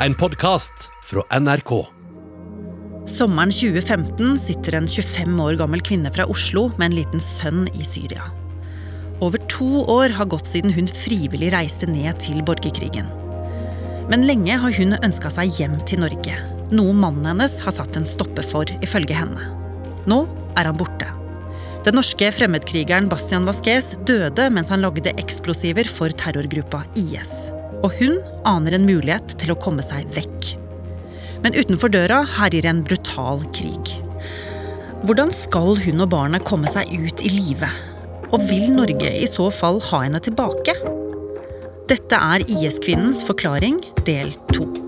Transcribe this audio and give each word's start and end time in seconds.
en 0.00 0.14
podkast 0.14 0.90
fra 1.04 1.22
NRK. 1.40 1.70
Sommeren 3.08 3.52
2015 3.54 4.34
sitter 4.38 4.76
en 4.76 4.88
25 4.88 5.38
år 5.40 5.56
gammel 5.56 5.80
kvinne 5.80 6.10
fra 6.12 6.26
Oslo 6.28 6.66
med 6.76 6.90
en 6.90 6.96
liten 6.98 7.22
sønn 7.22 7.64
i 7.72 7.86
Syria. 7.86 8.26
Over 9.24 9.40
to 9.48 9.86
år 9.88 10.12
har 10.18 10.28
gått 10.28 10.50
siden 10.50 10.74
hun 10.76 10.90
frivillig 10.90 11.48
reiste 11.54 11.88
ned 11.88 12.20
til 12.20 12.44
borgerkrigen. 12.44 13.08
Men 14.12 14.26
lenge 14.28 14.58
har 14.60 14.76
hun 14.76 14.98
ønska 15.00 15.32
seg 15.32 15.56
hjem 15.56 15.78
til 15.88 16.04
Norge. 16.04 16.36
Noe 16.76 16.92
mannen 16.92 17.30
hennes 17.32 17.56
har 17.64 17.74
satt 17.78 17.96
en 17.96 18.06
stopper 18.06 18.44
for, 18.44 18.68
ifølge 18.84 19.16
henne. 19.16 19.48
Nå 20.06 20.26
er 20.58 20.68
han 20.68 20.76
borte. 20.76 21.08
Den 21.86 21.96
norske 21.96 22.28
fremmedkrigeren 22.34 23.08
Bastian 23.08 23.48
Vasques 23.48 23.94
døde 24.04 24.50
mens 24.52 24.68
han 24.74 24.84
lagde 24.84 25.14
eksplosiver 25.16 25.88
for 25.88 26.12
terrorgruppa 26.12 26.84
IS. 26.98 27.55
Og 27.84 27.92
hun 27.98 28.16
aner 28.48 28.76
en 28.76 28.86
mulighet 28.88 29.36
til 29.40 29.52
å 29.52 29.58
komme 29.60 29.84
seg 29.84 30.08
vekk. 30.16 30.54
Men 31.44 31.56
utenfor 31.56 31.92
døra 31.92 32.22
herjer 32.38 32.68
en 32.70 32.84
brutal 32.86 33.44
krig. 33.56 33.92
Hvordan 35.06 35.30
skal 35.34 35.76
hun 35.84 36.00
og 36.02 36.10
barnet 36.14 36.46
komme 36.48 36.70
seg 36.72 36.88
ut 36.94 37.20
i 37.22 37.34
live? 37.34 37.68
Og 38.32 38.42
vil 38.48 38.72
Norge 38.74 39.12
i 39.12 39.28
så 39.30 39.50
fall 39.54 39.78
ha 39.90 40.02
henne 40.06 40.22
tilbake? 40.24 40.74
Dette 41.86 42.18
er 42.32 42.48
IS-kvinnens 42.50 43.22
forklaring 43.28 43.78
del 44.08 44.34
to. 44.56 44.85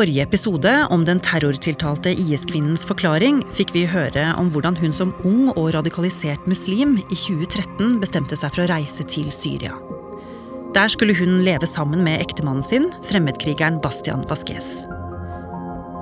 Forrige 0.00 0.22
episode 0.22 0.70
om 0.90 1.02
den 1.04 1.18
terrortiltalte 1.20 2.14
IS-kvinnens 2.16 2.86
forklaring 2.88 3.42
fikk 3.52 3.74
vi 3.74 3.82
høre 3.84 4.30
om 4.40 4.48
hvordan 4.52 4.78
hun 4.80 4.94
som 4.96 5.10
ung 5.28 5.50
og 5.50 5.74
radikalisert 5.74 6.46
muslim 6.48 6.94
i 7.02 7.16
2013 7.18 7.98
bestemte 8.00 8.38
seg 8.38 8.54
for 8.54 8.64
å 8.64 8.70
reise 8.70 9.04
til 9.12 9.26
Syria. 9.34 9.74
Der 10.72 10.88
skulle 10.88 11.12
hun 11.18 11.42
leve 11.44 11.68
sammen 11.68 12.00
med 12.06 12.22
ektemannen 12.22 12.64
sin, 12.64 12.86
fremmedkrigeren 13.10 13.76
Bastian 13.84 14.24
Vasquez. 14.30 14.86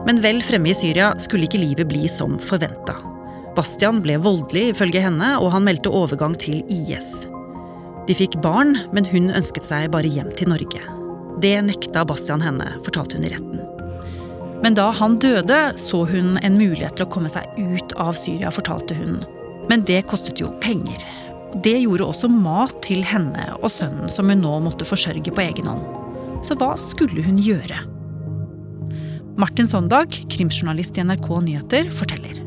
Men 0.06 0.22
vel 0.22 0.44
fremme 0.46 0.70
i 0.70 0.76
Syria 0.78 1.10
skulle 1.18 1.48
ikke 1.48 1.62
livet 1.64 1.90
bli 1.90 2.06
som 2.12 2.36
forventa. 2.38 2.94
Bastian 3.56 3.98
ble 4.04 4.20
voldelig, 4.22 4.76
ifølge 4.76 5.02
henne, 5.02 5.32
og 5.40 5.50
han 5.56 5.66
meldte 5.66 5.90
overgang 5.90 6.38
til 6.38 6.60
IS. 6.70 7.24
De 8.06 8.14
fikk 8.14 8.38
barn, 8.46 8.76
men 8.94 9.08
hun 9.10 9.32
ønsket 9.34 9.66
seg 9.66 9.90
bare 9.96 10.12
hjem 10.12 10.30
til 10.38 10.54
Norge. 10.54 10.84
Det 11.42 11.56
nekta 11.66 12.06
Bastian 12.06 12.46
henne, 12.46 12.76
fortalte 12.86 13.18
hun 13.18 13.26
i 13.26 13.34
retten. 13.34 13.77
Men 14.62 14.74
da 14.74 14.88
han 14.90 15.16
døde, 15.22 15.58
så 15.78 16.02
hun 16.08 16.36
en 16.42 16.58
mulighet 16.58 16.98
til 16.98 17.06
å 17.06 17.10
komme 17.12 17.30
seg 17.30 17.46
ut 17.58 17.94
av 18.00 18.16
Syria, 18.18 18.50
fortalte 18.54 18.96
hun. 18.98 19.20
Men 19.70 19.84
det 19.86 20.02
kostet 20.10 20.40
jo 20.42 20.50
penger. 20.62 21.04
Det 21.62 21.76
gjorde 21.80 22.08
også 22.08 22.28
mat 22.32 22.74
til 22.84 23.04
henne 23.06 23.52
og 23.60 23.70
sønnen, 23.72 24.10
som 24.12 24.28
hun 24.28 24.42
nå 24.42 24.58
måtte 24.64 24.88
forsørge 24.88 25.32
på 25.32 25.44
egen 25.46 25.70
hånd. 25.70 25.86
Så 26.44 26.56
hva 26.58 26.74
skulle 26.78 27.22
hun 27.24 27.38
gjøre? 27.42 27.80
Martin 29.38 29.68
Sondag, 29.70 30.16
krimjournalist 30.32 30.98
i 30.98 31.04
NRK 31.06 31.28
Nyheter, 31.46 31.90
forteller. 31.94 32.42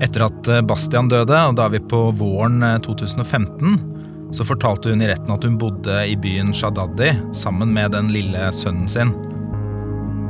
Etter 0.00 0.24
at 0.28 0.48
eh, 0.48 0.64
Bastian 0.64 1.10
døde, 1.10 1.36
og 1.36 1.56
da 1.58 1.66
er 1.66 1.74
vi 1.74 1.82
på 1.84 2.06
våren 2.16 2.62
eh, 2.64 2.78
2015, 2.86 3.76
så 4.32 4.46
fortalte 4.46 4.92
hun 4.92 5.02
i 5.02 5.08
retten 5.10 5.34
at 5.34 5.44
hun 5.44 5.58
bodde 5.60 5.98
i 6.08 6.14
byen 6.20 6.54
Shadadi 6.56 7.10
sammen 7.36 7.74
med 7.74 7.92
den 7.96 8.12
lille 8.14 8.48
sønnen 8.56 8.88
sin. 8.88 9.12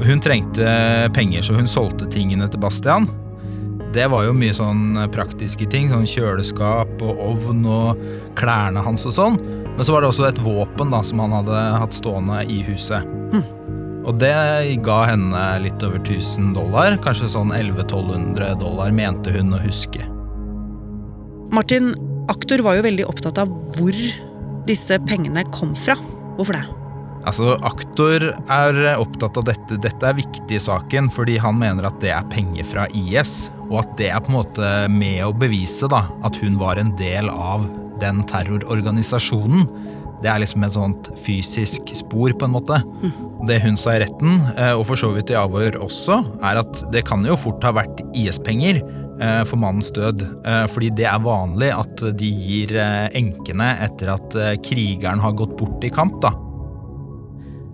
Hun 0.05 0.21
trengte 0.23 0.69
penger, 1.15 1.43
så 1.43 1.57
hun 1.59 1.69
solgte 1.71 2.07
tingene 2.13 2.47
til 2.51 2.63
Bastian. 2.63 3.09
Det 3.95 4.05
var 4.13 4.27
jo 4.27 4.35
mye 4.37 4.55
sånn 4.55 4.99
praktiske 5.15 5.67
ting, 5.73 5.89
sånn 5.91 6.07
kjøleskap 6.09 7.01
og 7.03 7.23
ovn 7.25 7.65
og 7.67 8.03
klærne 8.39 8.83
hans 8.85 9.07
og 9.09 9.15
sånn. 9.17 9.39
Men 9.75 9.87
så 9.87 9.95
var 9.95 10.05
det 10.05 10.11
også 10.13 10.29
et 10.29 10.43
våpen 10.45 10.93
da, 10.93 11.01
som 11.07 11.23
han 11.25 11.35
hadde 11.41 11.63
hatt 11.83 11.97
stående 11.97 12.43
i 12.51 12.61
huset. 12.67 13.07
Og 14.09 14.17
det 14.21 14.33
ga 14.87 14.99
henne 15.11 15.43
litt 15.65 15.83
over 15.85 16.01
1000 16.01 16.55
dollar, 16.57 16.97
kanskje 17.05 17.29
sånn 17.35 17.53
1100-1200 17.53 18.55
dollar, 18.63 18.95
mente 18.95 19.35
hun 19.35 19.53
å 19.57 19.61
huske. 19.61 20.05
Martin, 21.53 21.93
aktor 22.33 22.63
var 22.65 22.79
jo 22.79 22.87
veldig 22.87 23.07
opptatt 23.09 23.41
av 23.41 23.53
hvor 23.77 23.97
disse 24.69 25.01
pengene 25.09 25.45
kom 25.53 25.75
fra. 25.77 25.97
Hvorfor 26.39 26.57
det? 26.57 26.78
Altså, 27.27 27.57
Aktor 27.67 28.31
er 28.49 28.79
opptatt 28.99 29.37
av 29.41 29.49
dette. 29.51 29.79
Dette 29.83 30.07
er 30.09 30.17
viktig 30.19 30.57
i 30.57 30.63
saken, 30.63 31.11
fordi 31.13 31.37
han 31.43 31.59
mener 31.61 31.89
at 31.89 31.99
det 32.03 32.13
er 32.15 32.29
penger 32.33 32.65
fra 32.69 32.87
IS. 32.97 33.51
Og 33.69 33.83
at 33.83 33.97
det 33.99 34.11
er 34.15 34.23
på 34.25 34.33
en 34.33 34.39
måte 34.39 34.71
med 34.93 35.21
å 35.27 35.35
bevise 35.37 35.91
da, 35.93 36.07
at 36.25 36.39
hun 36.41 36.57
var 36.61 36.81
en 36.81 36.95
del 36.97 37.29
av 37.29 37.67
den 38.01 38.23
terrororganisasjonen. 38.31 39.67
Det 40.23 40.31
er 40.33 40.41
liksom 40.43 40.65
et 40.67 40.75
sånt 40.75 41.11
fysisk 41.23 41.93
spor, 41.95 42.33
på 42.35 42.47
en 42.49 42.55
måte. 42.57 42.81
Det 43.47 43.61
hun 43.63 43.77
sa 43.79 43.95
i 43.95 44.01
retten, 44.03 44.41
eh, 44.57 44.73
og 44.75 44.87
for 44.89 44.99
så 44.99 45.13
vidt 45.15 45.31
i 45.31 45.37
avhør 45.39 45.79
også, 45.85 46.23
er 46.43 46.59
at 46.65 46.81
det 46.95 47.05
kan 47.07 47.23
jo 47.27 47.37
fort 47.39 47.63
ha 47.63 47.71
vært 47.77 48.01
IS-penger 48.19 48.81
eh, 48.83 49.45
for 49.47 49.61
mannens 49.63 49.93
død. 49.95 50.25
eh, 50.43 50.65
Fordi 50.67 50.91
det 50.91 51.07
er 51.07 51.23
vanlig 51.23 51.71
at 51.77 52.03
de 52.19 52.33
gir 52.35 52.75
enkene 53.15 53.77
etter 53.87 54.11
at 54.17 54.35
krigeren 54.67 55.23
har 55.23 55.39
gått 55.39 55.55
bort 55.61 55.85
i 55.87 55.93
kamp, 55.95 56.19
da. 56.25 56.33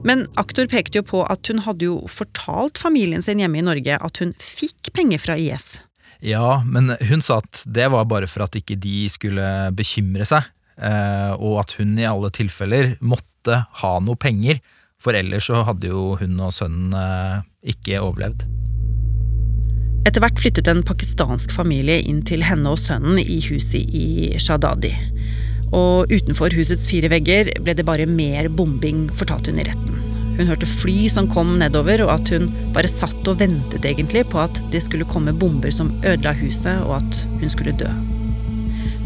Men 0.04 0.26
aktor 0.40 0.68
pekte 0.68 1.00
jo 1.00 1.06
på 1.08 1.22
at 1.32 1.48
hun 1.48 1.62
hadde 1.64 1.88
jo 1.88 1.96
fortalt 2.12 2.78
familien 2.80 3.24
sin 3.24 3.40
hjemme 3.40 3.60
i 3.60 3.64
Norge 3.64 3.96
at 3.96 4.20
hun 4.20 4.34
fikk 4.42 4.92
penger 4.96 5.22
fra 5.22 5.38
IS. 5.40 5.78
Ja, 6.24 6.62
men 6.64 6.92
hun 7.08 7.24
sa 7.24 7.40
at 7.42 7.64
det 7.68 7.90
var 7.92 8.06
bare 8.08 8.28
for 8.30 8.46
at 8.46 8.56
ikke 8.56 8.76
de 8.80 9.08
skulle 9.12 9.44
bekymre 9.76 10.24
seg, 10.28 10.46
eh, 10.80 11.32
og 11.36 11.60
at 11.64 11.76
hun 11.80 11.96
i 12.00 12.08
alle 12.08 12.30
tilfeller 12.32 12.94
måtte 13.04 13.64
ha 13.82 13.94
noe 14.00 14.16
penger, 14.20 14.60
for 15.00 15.16
ellers 15.16 15.50
så 15.50 15.64
hadde 15.68 15.90
jo 15.92 16.14
hun 16.20 16.38
og 16.40 16.54
sønnen 16.56 16.96
eh, 16.96 17.40
ikke 17.74 18.00
overlevd. 18.04 18.46
Etter 20.04 20.20
hvert 20.20 20.40
flyttet 20.40 20.68
en 20.68 20.84
pakistansk 20.84 21.52
familie 21.52 22.02
inn 22.04 22.20
til 22.28 22.44
henne 22.44 22.72
og 22.72 22.80
sønnen 22.80 23.20
i 23.20 23.40
huset 23.48 23.88
i 23.88 24.36
Shadadi. 24.40 24.92
Og 25.74 26.12
utenfor 26.12 26.54
husets 26.54 26.86
fire 26.86 27.10
vegger 27.10 27.50
ble 27.64 27.74
det 27.74 27.86
bare 27.86 28.06
mer 28.06 28.48
bombing, 28.52 29.08
fortalte 29.18 29.50
hun 29.50 29.60
i 29.62 29.66
retten. 29.66 30.00
Hun 30.34 30.48
hørte 30.50 30.66
fly 30.66 31.08
som 31.10 31.28
kom 31.30 31.52
nedover, 31.60 32.02
og 32.06 32.16
at 32.16 32.30
hun 32.34 32.48
bare 32.74 32.90
satt 32.90 33.28
og 33.30 33.38
ventet 33.42 33.86
egentlig 33.86 34.24
på 34.32 34.40
at 34.42 34.58
det 34.72 34.82
skulle 34.86 35.06
komme 35.06 35.34
bomber 35.34 35.74
som 35.74 35.92
ødela 36.02 36.34
huset, 36.38 36.82
og 36.86 36.98
at 36.98 37.20
hun 37.40 37.50
skulle 37.52 37.74
dø. 37.78 37.90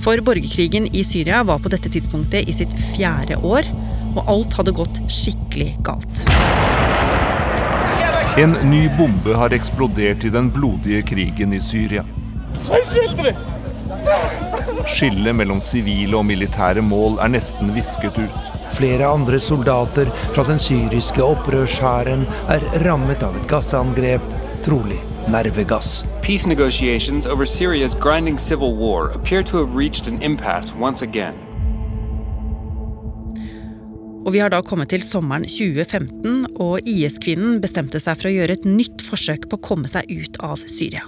For 0.05 0.21
borgerkrigen 0.25 0.87
i 0.95 1.03
Syria 1.05 1.43
var 1.45 1.61
på 1.61 1.73
dette 1.73 1.91
tidspunktet 1.93 2.49
i 2.49 2.55
sitt 2.57 2.73
fjerde 2.95 3.41
år, 3.45 3.69
og 4.15 4.25
alt 4.31 4.57
hadde 4.57 4.77
gått 4.77 5.01
skikkelig 5.13 5.75
galt. 5.85 6.25
En 8.39 8.55
ny 8.71 8.87
bombe 8.95 9.35
har 9.35 9.53
eksplodert 9.57 10.25
i 10.25 10.31
den 10.33 10.53
blodige 10.55 11.03
krigen 11.11 11.53
i 11.57 11.61
Syria. 11.65 12.05
Skillet 14.89 15.37
mellom 15.37 15.61
sivile 15.65 16.17
og 16.19 16.27
militære 16.29 16.83
mål 16.85 17.19
er 17.23 17.33
nesten 17.35 17.75
visket 17.77 18.19
ut. 18.19 18.49
Flere 18.79 19.09
andre 19.11 19.41
soldater 19.43 20.11
fra 20.35 20.45
den 20.47 20.61
syriske 20.63 21.25
opprørshæren 21.25 22.25
er 22.53 22.65
rammet 22.87 23.25
av 23.27 23.37
et 23.37 23.49
gassangrep, 23.51 24.25
trolig 24.67 25.01
nervegass. 25.29 26.05
Peace 26.23 26.49
negotiations 26.49 27.27
over 27.27 27.45
Syria's 27.45 27.95
grinding 27.95 28.39
civil 28.39 28.77
war 28.77 29.11
appear 29.11 29.43
to 29.43 29.59
have 29.59 29.77
reached 29.77 30.09
an 30.09 30.23
impasse 30.23 30.73
once 30.81 31.03
again. 31.05 31.35
Og 34.27 34.35
vi 34.35 34.41
har 34.43 34.51
da 34.53 34.61
kommet 34.61 34.91
til 34.93 35.01
sommeren 35.01 35.47
2015, 35.49 36.59
og 36.61 36.85
IS-kvinnen 36.85 37.63
bestemte 37.65 38.01
seg 38.03 38.19
for 38.19 38.29
å 38.29 38.35
gjøre 38.35 38.59
et 38.59 38.67
nytt 38.69 39.01
forsøk 39.01 39.49
på 39.49 39.57
å 39.57 39.65
komme 39.71 39.89
seg 39.89 40.11
ut 40.11 40.37
av 40.45 40.61
Syria. 40.69 41.07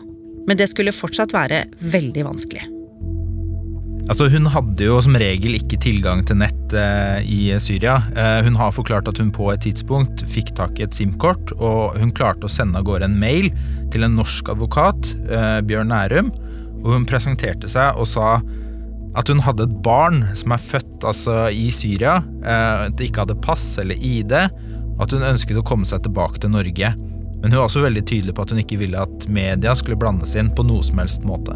Men 0.48 0.56
det 0.56 0.70
skulle 0.72 0.94
fortsatt 0.96 1.34
være 1.36 1.66
veldig 1.84 2.24
vanskelig. 2.24 2.79
Altså, 4.10 4.26
hun 4.26 4.48
hadde 4.50 4.88
jo 4.88 4.96
som 4.98 5.14
regel 5.20 5.54
ikke 5.54 5.78
tilgang 5.78 6.24
til 6.26 6.40
nett 6.40 6.72
eh, 6.74 7.20
i 7.22 7.40
Syria. 7.62 8.00
Eh, 8.18 8.40
hun 8.42 8.56
har 8.58 8.72
forklart 8.74 9.06
at 9.06 9.20
hun 9.22 9.28
på 9.30 9.46
et 9.52 9.62
tidspunkt 9.62 10.24
fikk 10.26 10.50
tak 10.58 10.80
i 10.80 10.84
et 10.88 10.96
SIM-kort, 10.96 11.52
og 11.62 11.94
hun 12.00 12.10
klarte 12.10 12.48
å 12.48 12.50
sende 12.50 12.80
av 12.80 12.88
gårde 12.88 13.06
en 13.06 13.20
mail 13.22 13.52
til 13.94 14.02
en 14.02 14.16
norsk 14.18 14.50
advokat, 14.50 15.12
eh, 15.30 15.60
Bjørn 15.62 15.92
Nærum, 15.94 16.32
og 16.80 16.96
hun 16.96 17.06
presenterte 17.06 17.70
seg 17.70 18.00
og 18.00 18.08
sa 18.10 18.40
at 19.18 19.30
hun 19.30 19.42
hadde 19.42 19.68
et 19.68 19.78
barn 19.84 20.24
som 20.38 20.56
er 20.56 20.64
født 20.64 21.06
altså, 21.06 21.36
i 21.54 21.68
Syria, 21.74 22.18
eh, 22.42 22.88
at 22.88 22.98
det 22.98 23.12
ikke 23.12 23.28
hadde 23.28 23.38
pass 23.46 23.76
eller 23.78 23.94
ID, 23.94 24.34
og 24.96 25.06
at 25.06 25.14
hun 25.14 25.28
ønsket 25.30 25.62
å 25.62 25.66
komme 25.70 25.86
seg 25.86 26.02
tilbake 26.08 26.42
til 26.42 26.50
Norge. 26.56 26.92
Men 27.40 27.46
hun 27.46 27.60
var 27.60 27.68
også 27.68 27.86
veldig 27.86 28.02
tydelig 28.10 28.34
på 28.34 28.42
at 28.42 28.50
hun 28.50 28.64
ikke 28.64 28.82
ville 28.82 29.06
at 29.06 29.30
media 29.30 29.78
skulle 29.78 30.02
blandes 30.02 30.34
inn 30.34 30.50
på 30.50 30.66
noe 30.66 30.82
som 30.86 30.98
helst 30.98 31.22
måte. 31.22 31.54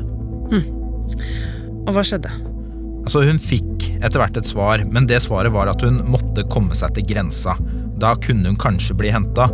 Og 1.85 1.93
hva 1.93 2.05
skjedde? 2.07 2.33
Altså 3.05 3.25
Hun 3.27 3.41
fikk 3.41 3.89
etter 4.01 4.21
hvert 4.21 4.39
et 4.41 4.49
svar, 4.49 4.83
men 4.89 5.09
det 5.09 5.21
svaret 5.25 5.53
var 5.53 5.69
at 5.71 5.83
hun 5.85 6.01
måtte 6.09 6.47
komme 6.53 6.77
seg 6.77 6.95
til 6.97 7.07
grensa. 7.09 7.57
Da 8.01 8.15
kunne 8.21 8.49
hun 8.49 8.61
kanskje 8.61 8.97
bli 8.97 9.13
henta. 9.13 9.51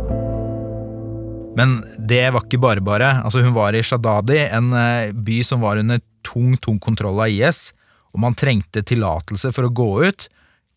Men 1.59 1.81
det 1.99 2.23
var 2.31 2.45
ikke 2.45 2.61
bare 2.63 2.83
bare. 2.83 3.09
Altså 3.25 3.43
Hun 3.43 3.55
var 3.55 3.75
i 3.75 3.83
Shadadi, 3.83 4.39
en 4.47 4.71
eh, 4.77 5.11
by 5.11 5.41
som 5.43 5.63
var 5.63 5.81
under 5.81 5.99
tung, 6.23 6.55
tung 6.63 6.79
kontroll 6.79 7.19
av 7.19 7.31
IS, 7.31 7.71
og 8.15 8.23
man 8.23 8.37
trengte 8.39 8.83
tillatelse 8.87 9.51
for 9.55 9.67
å 9.67 9.75
gå 9.75 9.89
ut. 10.07 10.29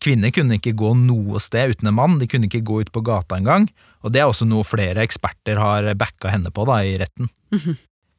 Kvinner 0.03 0.33
kunne 0.35 0.59
ikke 0.59 0.75
gå 0.75 0.91
noe 0.99 1.39
sted 1.39 1.75
uten 1.75 1.87
en 1.89 1.95
mann, 1.95 2.19
de 2.19 2.27
kunne 2.27 2.49
ikke 2.49 2.63
gå 2.67 2.83
ut 2.83 2.91
på 2.91 3.03
gata 3.07 3.39
engang. 3.39 3.69
Og 4.03 4.11
det 4.11 4.21
er 4.21 4.29
også 4.29 4.47
noe 4.47 4.67
flere 4.67 5.03
eksperter 5.07 5.59
har 5.59 5.87
backa 5.95 6.31
henne 6.33 6.51
på 6.51 6.67
da, 6.67 6.81
i 6.83 6.97
retten. 6.99 7.31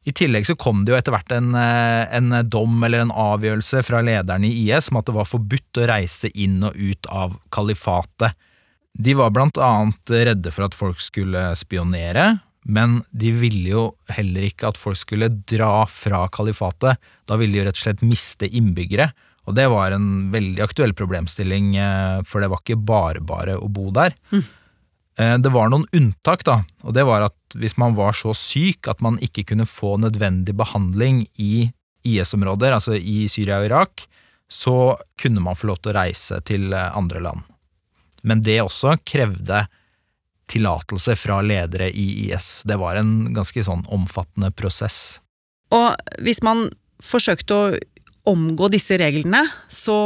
I 0.07 0.13
tillegg 0.15 0.45
så 0.47 0.55
kom 0.55 0.85
det 0.85 0.93
jo 0.93 0.97
etter 0.97 1.11
hvert 1.11 1.31
en, 1.35 1.51
eh, 1.59 2.07
en 2.15 2.31
dom 2.47 2.79
eller 2.87 3.03
en 3.03 3.11
avgjørelse 3.11 3.81
fra 3.83 3.99
lederen 4.05 4.45
i 4.47 4.53
IS 4.63 4.87
om 4.91 5.01
at 5.01 5.09
det 5.09 5.15
var 5.17 5.27
forbudt 5.27 5.81
å 5.81 5.87
reise 5.89 6.31
inn 6.31 6.61
og 6.63 6.77
ut 6.79 7.09
av 7.11 7.35
kalifatet. 7.51 8.37
De 8.97 9.13
var 9.19 9.33
blant 9.35 9.59
annet 9.61 10.13
redde 10.29 10.53
for 10.53 10.65
at 10.65 10.77
folk 10.77 11.01
skulle 11.03 11.49
spionere, 11.59 12.39
men 12.67 13.01
de 13.11 13.33
ville 13.35 13.69
jo 13.69 13.83
heller 14.11 14.47
ikke 14.47 14.71
at 14.71 14.79
folk 14.79 14.97
skulle 14.99 15.29
dra 15.47 15.85
fra 15.91 16.25
kalifatet. 16.33 16.97
Da 17.27 17.37
ville 17.39 17.53
de 17.53 17.61
jo 17.61 17.67
rett 17.67 17.77
og 17.77 17.83
slett 17.83 18.05
miste 18.07 18.47
innbyggere, 18.47 19.11
og 19.47 19.55
det 19.55 19.67
var 19.71 19.95
en 19.95 20.29
veldig 20.33 20.63
aktuell 20.65 20.95
problemstilling, 20.95 21.75
eh, 21.79 22.23
for 22.27 22.43
det 22.43 22.49
var 22.51 22.63
ikke 22.63 22.79
bare 22.79 23.23
bare 23.23 23.59
å 23.59 23.69
bo 23.71 23.91
der. 23.95 24.15
Mm. 24.31 24.43
Det 25.17 25.49
var 25.49 25.71
noen 25.73 25.87
unntak, 25.97 26.43
da, 26.45 26.59
og 26.85 26.93
det 26.93 27.01
var 27.07 27.23
at 27.25 27.55
hvis 27.57 27.73
man 27.81 27.95
var 27.97 28.13
så 28.13 28.35
syk 28.37 28.85
at 28.91 28.99
man 29.01 29.15
ikke 29.23 29.47
kunne 29.49 29.65
få 29.65 29.95
nødvendig 29.97 30.53
behandling 30.53 31.23
i 31.41 31.71
IS-områder, 32.05 32.75
altså 32.75 32.93
i 32.93 33.25
Syria 33.31 33.57
og 33.61 33.65
Irak, 33.65 34.05
så 34.47 34.95
kunne 35.19 35.41
man 35.43 35.57
få 35.57 35.71
lov 35.71 35.81
til 35.81 35.91
å 35.91 35.97
reise 35.97 36.39
til 36.47 36.71
eh, 36.71 36.97
andre 36.97 37.21
land. 37.23 37.43
Men 38.27 38.41
det 38.43 38.61
også 38.63 38.97
krevde 39.07 39.65
tillatelse 40.47 41.17
fra 41.19 41.41
ledere 41.43 41.89
i 41.91 42.27
IS. 42.27 42.63
Det 42.67 42.77
var 42.79 42.99
en 42.99 43.33
ganske 43.35 43.63
sånn 43.67 43.83
omfattende 43.93 44.53
prosess. 44.55 45.19
Og 45.75 45.97
hvis 46.23 46.39
man 46.45 46.69
forsøkte 47.03 47.57
å 47.57 47.75
omgå 48.27 48.69
disse 48.71 48.95
reglene, 48.99 49.43
så 49.67 49.97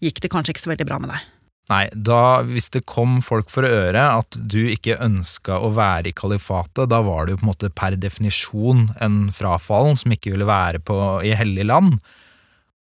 gikk 0.00 0.20
det 0.20 0.30
kanskje 0.32 0.54
ikke 0.54 0.64
så 0.66 0.72
veldig 0.72 0.88
bra 0.88 1.00
med 1.00 1.14
deg? 1.14 1.24
Nei, 1.70 1.84
da 1.94 2.42
hvis 2.42 2.66
det 2.74 2.82
kom 2.90 3.20
folk 3.22 3.50
for 3.52 3.66
øre 3.66 4.02
at 4.18 4.34
du 4.34 4.58
ikke 4.72 4.98
ønska 5.04 5.60
å 5.62 5.70
være 5.76 6.10
i 6.10 6.16
kalifatet, 6.16 6.88
da 6.90 6.98
var 7.06 7.28
du 7.28 7.36
på 7.36 7.44
en 7.44 7.50
måte 7.52 7.70
per 7.70 7.94
definisjon 7.94 8.88
en 8.98 9.20
frafallen 9.34 9.98
som 10.00 10.10
ikke 10.14 10.32
ville 10.34 10.48
være 10.48 10.82
på, 10.82 10.96
i 11.22 11.36
hellig 11.38 11.68
land. 11.70 12.00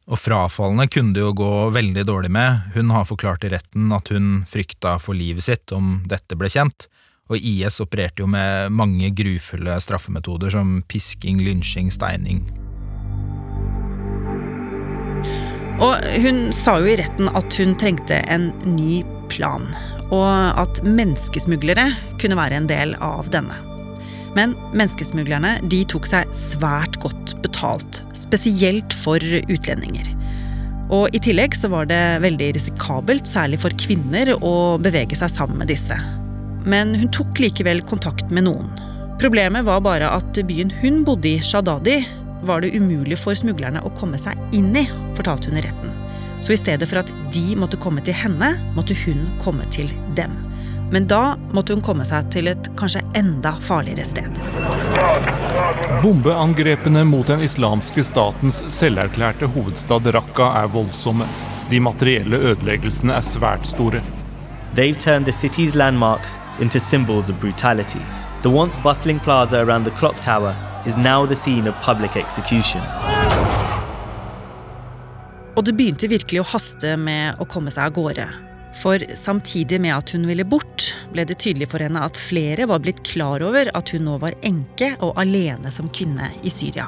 Og 0.08 0.16
frafallene 0.16 0.88
kunne 0.88 1.12
det 1.12 1.20
jo 1.20 1.34
gå 1.36 1.50
veldig 1.74 2.06
dårlig 2.08 2.30
med. 2.32 2.70
Hun 2.78 2.94
har 2.94 3.04
forklart 3.04 3.44
i 3.44 3.52
retten 3.52 3.92
at 3.92 4.08
hun 4.14 4.46
frykta 4.48 4.96
for 5.04 5.18
livet 5.18 5.44
sitt 5.44 5.74
om 5.76 5.98
dette 6.08 6.38
ble 6.38 6.48
kjent, 6.48 6.88
og 7.28 7.36
IS 7.36 7.82
opererte 7.84 8.24
jo 8.24 8.30
med 8.32 8.72
mange 8.72 9.12
grufulle 9.12 9.76
straffemetoder 9.84 10.56
som 10.56 10.78
pisking, 10.88 11.44
lynsjing, 11.44 11.92
steining. 11.92 12.46
Og 15.78 16.02
hun 16.24 16.48
sa 16.56 16.78
jo 16.82 16.90
i 16.90 16.96
retten 16.98 17.30
at 17.38 17.54
hun 17.60 17.76
trengte 17.78 18.18
en 18.26 18.50
ny 18.66 19.04
plan, 19.30 19.68
og 20.10 20.58
at 20.58 20.80
menneskesmuglere 20.82 21.92
kunne 22.18 22.38
være 22.38 22.58
en 22.58 22.66
del 22.70 22.96
av 23.04 23.28
denne. 23.30 23.54
Men 24.34 24.56
menneskesmuglerne 24.76 25.56
de 25.70 25.84
tok 25.88 26.08
seg 26.10 26.34
svært 26.36 26.98
godt 27.02 27.36
betalt, 27.44 28.02
spesielt 28.18 28.94
for 29.04 29.22
utlendinger. 29.22 30.10
Og 30.94 31.12
I 31.14 31.20
tillegg 31.22 31.54
så 31.56 31.70
var 31.70 31.88
det 31.90 32.02
veldig 32.24 32.52
risikabelt, 32.56 33.28
særlig 33.28 33.60
for 33.62 33.74
kvinner, 33.80 34.34
å 34.40 34.78
bevege 34.82 35.16
seg 35.18 35.30
sammen 35.30 35.60
med 35.60 35.70
disse. 35.70 35.96
Men 36.68 36.94
hun 36.98 37.10
tok 37.14 37.38
likevel 37.42 37.84
kontakt 37.86 38.32
med 38.34 38.48
noen. 38.48 38.70
Problemet 39.20 39.66
var 39.66 39.82
bare 39.84 40.10
at 40.14 40.38
byen 40.48 40.72
hun 40.80 41.02
bodde 41.06 41.36
i, 41.36 41.42
Shadadi, 41.44 42.00
var 42.42 42.60
det 42.60 42.74
umulig 42.76 43.18
for 43.18 43.34
smuglerne 43.38 43.82
å 43.84 43.92
komme 43.98 44.18
seg 44.20 44.38
inn 44.54 44.74
i, 44.76 44.86
fortalte 45.16 45.50
hun 45.50 45.58
i 45.58 45.64
retten. 45.64 45.94
Så 46.42 46.54
i 46.54 46.58
stedet 46.60 46.88
for 46.88 47.00
at 47.00 47.12
de 47.34 47.56
måtte 47.58 47.80
komme 47.80 48.02
til 48.04 48.14
henne, 48.14 48.52
måtte 48.76 48.96
hun 49.04 49.26
komme 49.42 49.66
til 49.74 49.90
dem. 50.16 50.36
Men 50.92 51.08
da 51.10 51.36
måtte 51.52 51.74
hun 51.74 51.82
komme 51.84 52.06
seg 52.08 52.30
til 52.32 52.48
et 52.48 52.70
kanskje 52.78 53.02
enda 53.18 53.56
farligere 53.64 54.06
sted. 54.08 54.38
Bombeangrepene 56.02 57.02
mot 57.04 57.26
den 57.28 57.42
islamske 57.44 58.04
statens 58.06 58.62
selverklærte 58.72 59.50
hovedstad 59.52 60.08
Raqqa 60.14 60.52
er 60.62 60.70
voldsomme. 60.72 61.26
De 61.68 61.80
materielle 61.84 62.40
ødeleggelsene 62.52 63.18
er 63.18 63.26
svært 63.26 63.66
store. 63.68 64.00
They've 64.74 64.96
turned 64.96 65.26
the 65.26 65.32
city's 65.32 65.74
landmarks 65.74 66.38
into 66.60 66.80
symbols 66.80 67.30
of 67.30 67.40
brutality. 67.40 68.00
The 68.42 68.50
once 68.50 68.78
bustling 68.82 69.20
plaza 69.20 69.58
around 69.58 69.84
the 69.84 69.96
clock 69.98 70.20
tower 70.20 70.54
is 70.86 70.96
now 70.96 71.26
the 71.26 71.36
scene 71.36 71.70
of 71.70 71.74
public 71.84 72.16
executions. 72.16 73.08
Og 75.58 75.64
det 75.66 75.74
begynte 75.74 76.10
virkelig 76.10 76.44
å 76.44 76.50
haste 76.52 76.94
med 77.00 77.40
å 77.42 77.46
komme 77.50 77.72
seg 77.74 77.88
av 77.88 77.96
gårde. 77.96 78.28
For 78.78 79.02
samtidig 79.18 79.80
med 79.82 79.96
at 79.96 80.12
hun 80.14 80.28
ville 80.28 80.46
bort, 80.46 80.92
ble 81.10 81.24
det 81.26 81.40
tydelig 81.42 81.70
for 81.72 81.82
henne 81.82 82.04
at 82.04 82.20
flere 82.20 82.68
var 82.70 82.84
blitt 82.84 83.02
klar 83.06 83.42
over 83.42 83.70
at 83.74 83.90
hun 83.90 84.06
nå 84.06 84.18
var 84.22 84.36
enke 84.46 84.92
og 85.02 85.18
alene 85.18 85.72
som 85.74 85.90
kvinne 85.90 86.30
i 86.46 86.52
Syria. 86.52 86.86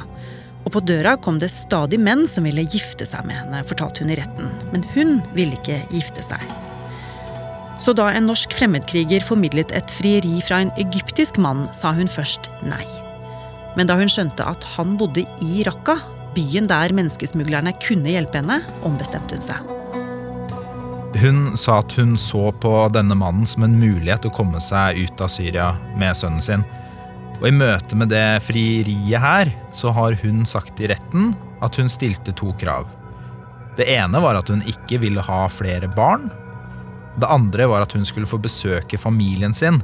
Og 0.63 0.75
på 0.77 0.85
døra 0.87 1.17
kom 1.19 1.41
det 1.43 1.51
stadig 1.51 1.99
menn 1.99 2.27
som 2.31 2.47
ville 2.47 2.69
gifte 2.69 3.09
seg 3.09 3.27
med 3.27 3.41
henne, 3.41 3.65
fortalte 3.67 4.05
hun 4.05 4.13
i 4.15 4.21
retten. 4.21 4.53
Men 4.71 4.87
hun 4.95 5.19
ville 5.35 5.57
ikke 5.59 5.81
gifte 5.91 6.23
seg. 6.23 6.45
Så 7.81 7.97
da 7.97 8.11
en 8.13 8.29
norsk 8.29 8.53
fremmedkriger 8.55 9.25
formidlet 9.25 9.73
et 9.73 9.99
frieri 9.99 10.43
fra 10.45 10.61
en 10.61 10.73
egyptisk 10.79 11.41
mann, 11.41 11.65
sa 11.73 11.95
hun 11.97 12.13
først 12.13 12.53
nei. 12.69 12.85
Men 13.79 13.91
da 13.91 13.97
hun 13.99 14.11
skjønte 14.11 14.47
at 14.47 14.65
han 14.77 14.97
bodde 15.01 15.25
i 15.45 15.65
Raqqa, 15.67 15.99
byen 16.35 16.69
der 16.71 16.95
menneskesmuglerne 16.95 17.75
kunne 17.83 18.13
hjelpe 18.13 18.41
henne, 18.41 18.61
ombestemte 18.87 19.39
hun 19.39 19.45
seg. 19.45 19.77
Hun 21.21 21.41
sa 21.59 21.81
at 21.83 21.93
hun 21.99 22.15
så 22.21 22.53
på 22.63 22.73
denne 22.95 23.17
mannen 23.19 23.47
som 23.49 23.67
en 23.67 23.79
mulighet 23.81 24.23
til 24.25 24.31
å 24.31 24.37
komme 24.37 24.61
seg 24.63 25.01
ut 25.03 25.23
av 25.23 25.31
Syria 25.33 25.73
med 25.99 26.17
sønnen 26.17 26.45
sin. 26.45 26.63
Og 27.41 27.49
I 27.49 27.57
møte 27.57 27.97
med 27.99 28.13
det 28.13 28.43
frieriet 28.45 29.23
her, 29.23 29.51
så 29.75 29.91
har 29.97 30.15
hun 30.23 30.45
sagt 30.49 30.81
i 30.81 30.91
retten 30.93 31.33
at 31.65 31.77
hun 31.81 31.91
stilte 31.91 32.35
to 32.37 32.53
krav. 32.61 32.87
Det 33.79 33.89
ene 33.91 34.21
var 34.23 34.39
at 34.39 34.51
hun 34.53 34.63
ikke 34.69 35.01
ville 35.03 35.25
ha 35.25 35.45
flere 35.51 35.89
barn. 35.97 36.29
Det 37.21 37.29
andre 37.29 37.67
var 37.71 37.85
at 37.85 37.95
hun 37.97 38.07
skulle 38.07 38.29
få 38.29 38.39
besøke 38.43 39.01
familien 39.01 39.55
sin. 39.57 39.81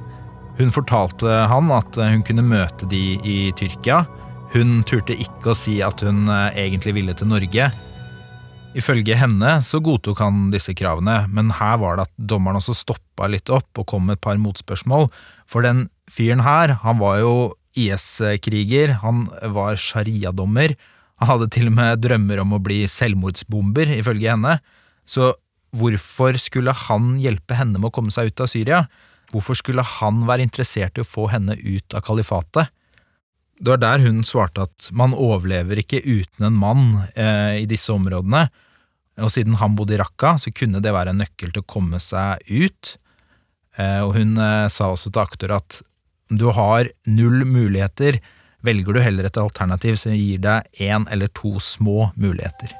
Hun 0.56 0.72
fortalte 0.72 1.42
han 1.50 1.72
at 1.75 1.98
hun 2.00 2.22
kunne 2.25 2.44
møte 2.46 2.88
de 2.88 3.18
i 3.20 3.38
Tyrkia. 3.58 4.04
Hun 4.54 4.80
turte 4.88 5.12
ikke 5.12 5.52
å 5.52 5.58
si 5.58 5.80
at 5.84 6.00
hun 6.06 6.30
eh, 6.32 6.62
egentlig 6.66 6.96
ville 6.96 7.16
til 7.16 7.28
Norge, 7.28 7.68
Ifølge 8.76 9.16
henne 9.16 9.54
så 9.64 9.78
godtok 9.80 10.20
han 10.20 10.50
disse 10.52 10.75
kravene, 10.76 11.22
men 11.32 11.54
her 11.56 11.78
var 11.80 11.96
det 11.96 12.04
at 12.10 12.26
dommeren 12.32 12.58
også 12.58 12.75
stoppa 12.76 13.28
litt 13.32 13.48
opp 13.48 13.80
og 13.80 13.86
kom 13.88 14.04
med 14.04 14.18
et 14.18 14.25
par 14.26 14.36
motspørsmål. 14.40 15.08
For 15.48 15.64
den 15.64 15.86
fyren 16.12 16.42
her, 16.44 16.75
han 16.82 17.00
var 17.00 17.22
jo 17.22 17.32
IS-kriger, 17.76 18.98
han 19.00 19.26
var 19.56 19.80
sharia-dommer. 19.80 20.76
Han 21.22 21.30
hadde 21.30 21.48
til 21.56 21.70
og 21.70 21.76
med 21.78 22.04
drømmer 22.04 22.42
om 22.42 22.52
å 22.52 22.60
bli 22.60 22.82
selvmordsbomber, 22.90 23.94
ifølge 23.96 24.34
henne. 24.34 24.58
Så 25.08 25.32
hvorfor 25.76 26.36
skulle 26.40 26.76
han 26.86 27.14
hjelpe 27.22 27.56
henne 27.56 27.80
med 27.80 27.88
å 27.88 27.96
komme 27.96 28.12
seg 28.12 28.28
ut 28.28 28.44
av 28.44 28.52
Syria? 28.52 28.84
Hvorfor 29.33 29.59
skulle 29.59 29.85
han 29.85 30.25
være 30.28 30.47
interessert 30.47 30.99
i 30.99 31.02
å 31.04 31.09
få 31.09 31.28
henne 31.33 31.56
ut 31.59 31.97
av 31.97 32.04
kalifatet? 32.06 32.71
Det 33.56 33.73
var 33.73 33.80
der 33.80 34.04
hun 34.04 34.21
svarte 34.26 34.66
at 34.66 34.90
man 34.92 35.16
overlever 35.16 35.80
ikke 35.80 36.02
uten 36.04 36.50
en 36.50 36.59
mann 36.61 36.87
eh, 37.16 37.62
i 37.62 37.66
disse 37.68 37.92
områdene, 37.95 38.47
og 39.16 39.33
siden 39.33 39.56
han 39.62 39.76
bodde 39.78 39.97
i 39.97 40.00
Raqqa, 40.00 40.35
så 40.37 40.52
kunne 40.52 40.83
det 40.85 40.92
være 40.92 41.14
en 41.14 41.23
nøkkel 41.23 41.54
til 41.54 41.64
å 41.64 41.68
komme 41.73 42.00
seg 42.04 42.42
ut. 42.52 42.97
Eh, 43.80 44.00
og 44.04 44.12
hun 44.18 44.37
eh, 44.37 44.66
sa 44.73 44.90
også 44.92 45.09
til 45.09 45.25
aktor 45.25 45.56
at 45.56 45.80
du 46.28 46.50
har 46.52 46.90
null 47.09 47.47
muligheter, 47.49 48.21
velger 48.66 48.97
du 48.97 49.00
heller 49.00 49.28
et 49.28 49.40
alternativ 49.40 49.97
som 50.00 50.12
gir 50.16 50.42
deg 50.42 50.83
én 50.83 51.06
eller 51.12 51.33
to 51.33 51.56
små 51.62 52.11
muligheter. 52.18 52.75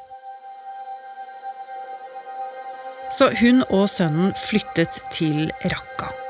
Så 3.17 3.31
hun 3.39 3.63
og 3.71 3.87
sønnen 3.89 4.35
flyttet 4.49 4.99
til 5.15 5.47
Raqqa. 5.65 6.26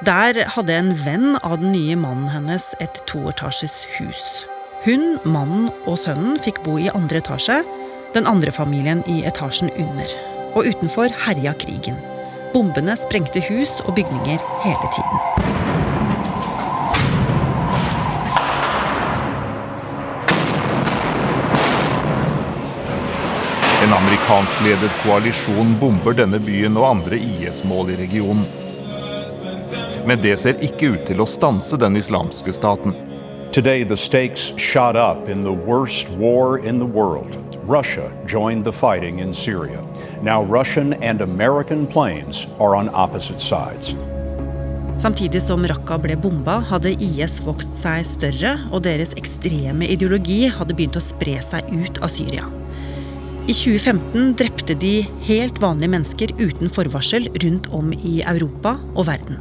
Der 0.00 0.32
hadde 0.48 0.72
en 0.72 0.94
venn 1.04 1.36
av 1.44 1.58
den 1.60 1.74
nye 1.74 1.92
mannen 1.92 2.30
hennes 2.32 2.70
et 2.80 3.02
toetasjes 3.04 3.82
hus. 3.98 4.46
Hun, 4.86 5.18
mannen 5.28 5.66
og 5.84 5.98
sønnen 6.00 6.38
fikk 6.40 6.62
bo 6.64 6.78
i 6.80 6.86
andre 6.96 7.20
etasje, 7.20 7.58
den 8.14 8.24
andre 8.24 8.48
familien 8.48 9.02
i 9.04 9.18
etasjen 9.28 9.68
under. 9.76 10.14
Og 10.56 10.70
utenfor 10.72 11.12
herja 11.26 11.52
krigen. 11.52 11.98
Bombene 12.54 12.94
sprengte 12.96 13.42
hus 13.44 13.74
og 13.84 13.98
bygninger 13.98 14.40
hele 14.64 14.88
tiden. 14.96 15.20
En 23.84 23.92
amerikanskledet 24.00 24.96
koalisjon 25.04 25.76
bomber 25.76 26.16
denne 26.16 26.40
byen 26.40 26.80
og 26.80 26.88
andre 26.94 27.20
IS-mål 27.20 27.92
i 27.92 28.00
regionen. 28.00 28.48
Men 30.06 30.22
det 30.22 30.38
ser 30.40 30.60
ikke 30.64 30.94
ut 30.94 31.06
til 31.08 31.20
å 31.20 31.28
stanse 31.28 31.76
den 31.80 31.96
islamske 32.00 32.52
staten. 32.52 32.94
Today, 33.52 33.82
the 33.82 33.96
stakes 33.96 34.52
shot 34.56 34.94
up 34.94 35.28
in 35.28 35.42
the 35.42 35.52
worst 35.52 36.08
war 36.10 36.58
in 36.58 36.78
the 36.78 36.86
world. 36.86 37.36
Russia 37.66 38.12
joined 38.26 38.64
the 38.64 38.72
fighting 38.72 39.18
in 39.18 39.32
Syria. 39.32 39.82
Now, 40.22 40.42
Russian 40.42 40.94
and 41.02 41.20
American 41.20 41.86
planes 41.86 42.46
are 42.60 42.76
on 42.76 42.88
opposite 42.94 43.40
sides. 43.40 43.94
Samtidig 45.00 45.40
som 45.42 45.62
Raqqa 45.64 45.96
ble 45.98 46.14
bomba, 46.20 46.58
hadde 46.68 46.92
IS 47.00 47.38
vokst 47.40 47.78
seg 47.80 48.04
større, 48.04 48.52
og 48.68 48.84
deres 48.84 49.14
ekstreme 49.16 49.88
ideologi 49.88 50.44
hadde 50.52 50.76
begynt 50.76 50.98
å 51.00 51.02
spre 51.02 51.38
seg 51.42 51.70
ut 51.72 52.02
av 52.04 52.12
Syria. 52.12 52.44
I 53.48 53.54
2015 53.56 54.34
drepte 54.38 54.76
de 54.78 55.00
helt 55.26 55.56
vanlige 55.58 55.94
mennesker 55.94 56.34
uten 56.38 56.68
forvarsel 56.70 57.30
rundt 57.42 57.70
om 57.74 57.94
i 57.96 58.20
Europa 58.28 58.76
og 58.92 59.08
verden. 59.08 59.40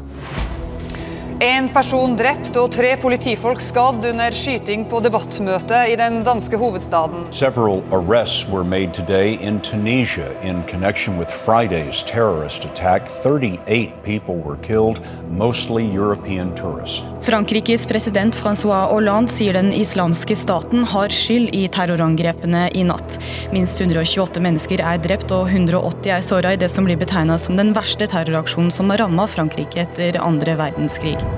En 1.40 1.70
person 1.72 2.18
drept 2.20 2.58
og 2.60 2.74
tre 2.76 2.90
politifolk 3.00 3.62
skadd 3.64 4.04
under 4.10 4.36
skyting 4.36 4.82
på 4.92 5.00
debattmøte 5.00 5.86
i 5.88 5.94
den 5.96 6.18
danske 6.28 6.58
hovedstaden. 6.60 7.30
Several 7.32 7.80
arrests 7.96 8.44
were 8.52 8.66
made 8.68 8.92
today 8.92 9.38
in 9.40 9.62
Tunisia 9.64 10.28
in 10.44 10.64
connection 10.68 11.18
with 11.18 11.32
Friday's 11.32 12.04
terrorist 12.04 12.66
attack. 12.66 13.08
38 13.24 14.04
people 14.04 14.36
were 14.36 14.58
killed, 14.68 15.00
mostly 15.32 15.86
European 15.86 16.52
tourists. 16.56 17.06
Frankrikes 17.24 17.88
president 17.88 18.36
Francois 18.36 18.92
Hollande 18.92 19.32
sier 19.32 19.56
den 19.56 19.72
islamske 19.72 20.36
staten 20.36 20.84
har 20.92 21.08
skyld 21.08 21.56
i 21.56 21.68
terrorangrepene 21.72 22.68
i 22.76 22.84
natt. 22.84 23.16
Minst 23.56 23.80
128 23.80 24.44
mennesker 24.44 24.84
er 24.84 25.00
drept 25.00 25.32
og 25.32 25.48
180 25.48 26.12
er 26.18 26.28
såra 26.34 26.54
i 26.56 26.60
det 26.60 26.72
som 26.74 26.88
blir 26.88 27.00
betegna 27.00 27.40
som 27.40 27.56
den 27.56 27.72
verste 27.78 28.12
terroraksjonen 28.12 28.76
som 28.76 28.92
har 28.92 29.06
ramma 29.06 29.28
Frankrike 29.32 29.88
etter 29.88 30.20
andre 30.20 30.60
verdenskrig. 30.60 31.29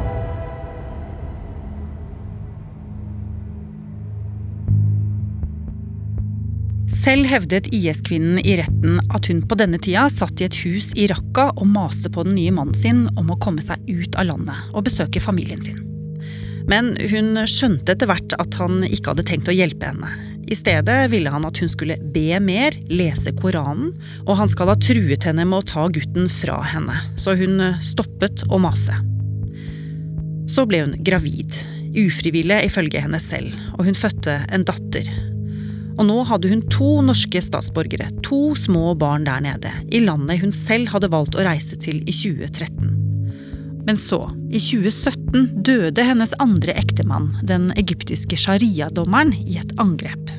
Selv 7.02 7.26
hevdet 7.26 7.72
IS-kvinnen 7.74 8.38
i 8.46 8.60
retten 8.60 9.00
at 9.10 9.26
hun 9.26 9.40
på 9.50 9.56
denne 9.58 9.80
tida 9.82 10.04
satt 10.12 10.42
i 10.42 10.46
et 10.46 10.58
hus 10.62 10.92
i 11.00 11.08
Raqqa 11.10 11.48
og 11.56 11.70
maste 11.72 12.12
på 12.14 12.26
den 12.28 12.36
nye 12.38 12.52
mannen 12.54 12.78
sin 12.78 13.08
om 13.18 13.32
å 13.34 13.38
komme 13.42 13.64
seg 13.66 13.82
ut 13.90 14.18
av 14.22 14.28
landet 14.30 14.76
og 14.76 14.86
besøke 14.86 15.24
familien 15.24 15.64
sin. 15.66 15.80
Men 16.70 16.92
hun 17.10 17.40
skjønte 17.50 17.96
etter 17.96 18.12
hvert 18.12 18.36
at 18.38 18.60
han 18.60 18.84
ikke 18.86 19.16
hadde 19.16 19.26
tenkt 19.32 19.50
å 19.50 19.56
hjelpe 19.56 19.90
henne. 19.90 20.12
I 20.52 20.60
stedet 20.60 21.00
ville 21.10 21.32
han 21.34 21.48
at 21.48 21.58
hun 21.64 21.72
skulle 21.72 21.98
be 22.14 22.38
mer, 22.44 22.78
lese 22.92 23.34
Koranen, 23.40 23.96
og 24.28 24.38
han 24.38 24.52
skal 24.52 24.70
ha 24.70 24.78
truet 24.78 25.26
henne 25.26 25.48
med 25.48 25.58
å 25.64 25.68
ta 25.74 25.88
gutten 25.90 26.30
fra 26.30 26.60
henne, 26.70 27.02
så 27.18 27.34
hun 27.40 27.64
stoppet 27.88 28.46
å 28.52 28.62
mase. 28.62 29.00
Så 30.52 30.68
ble 30.70 30.86
hun 30.86 30.98
gravid, 31.02 31.58
ufrivillig 31.98 32.62
ifølge 32.68 33.02
henne 33.02 33.22
selv, 33.24 33.58
og 33.80 33.88
hun 33.90 33.98
fødte 33.98 34.42
en 34.54 34.68
datter. 34.68 35.08
Og 36.02 36.08
nå 36.10 36.24
hadde 36.26 36.50
hun 36.50 36.64
to 36.74 36.96
norske 37.06 37.38
statsborgere, 37.46 38.08
to 38.26 38.56
små 38.58 38.96
barn 38.98 39.28
der 39.28 39.44
nede, 39.46 39.70
i 39.94 40.00
landet 40.02 40.42
hun 40.42 40.50
selv 40.56 40.90
hadde 40.96 41.12
valgt 41.14 41.38
å 41.38 41.44
reise 41.46 41.78
til 41.78 42.00
i 42.10 42.16
2013. 42.16 42.88
Men 43.86 44.00
så, 44.02 44.18
i 44.50 44.58
2017, 44.58 45.62
døde 45.62 46.06
hennes 46.06 46.34
andre 46.42 46.74
ektemann, 46.82 47.36
den 47.46 47.70
egyptiske 47.78 48.34
sharia-dommeren, 48.34 49.36
i 49.46 49.60
et 49.62 49.76
angrep. 49.82 50.34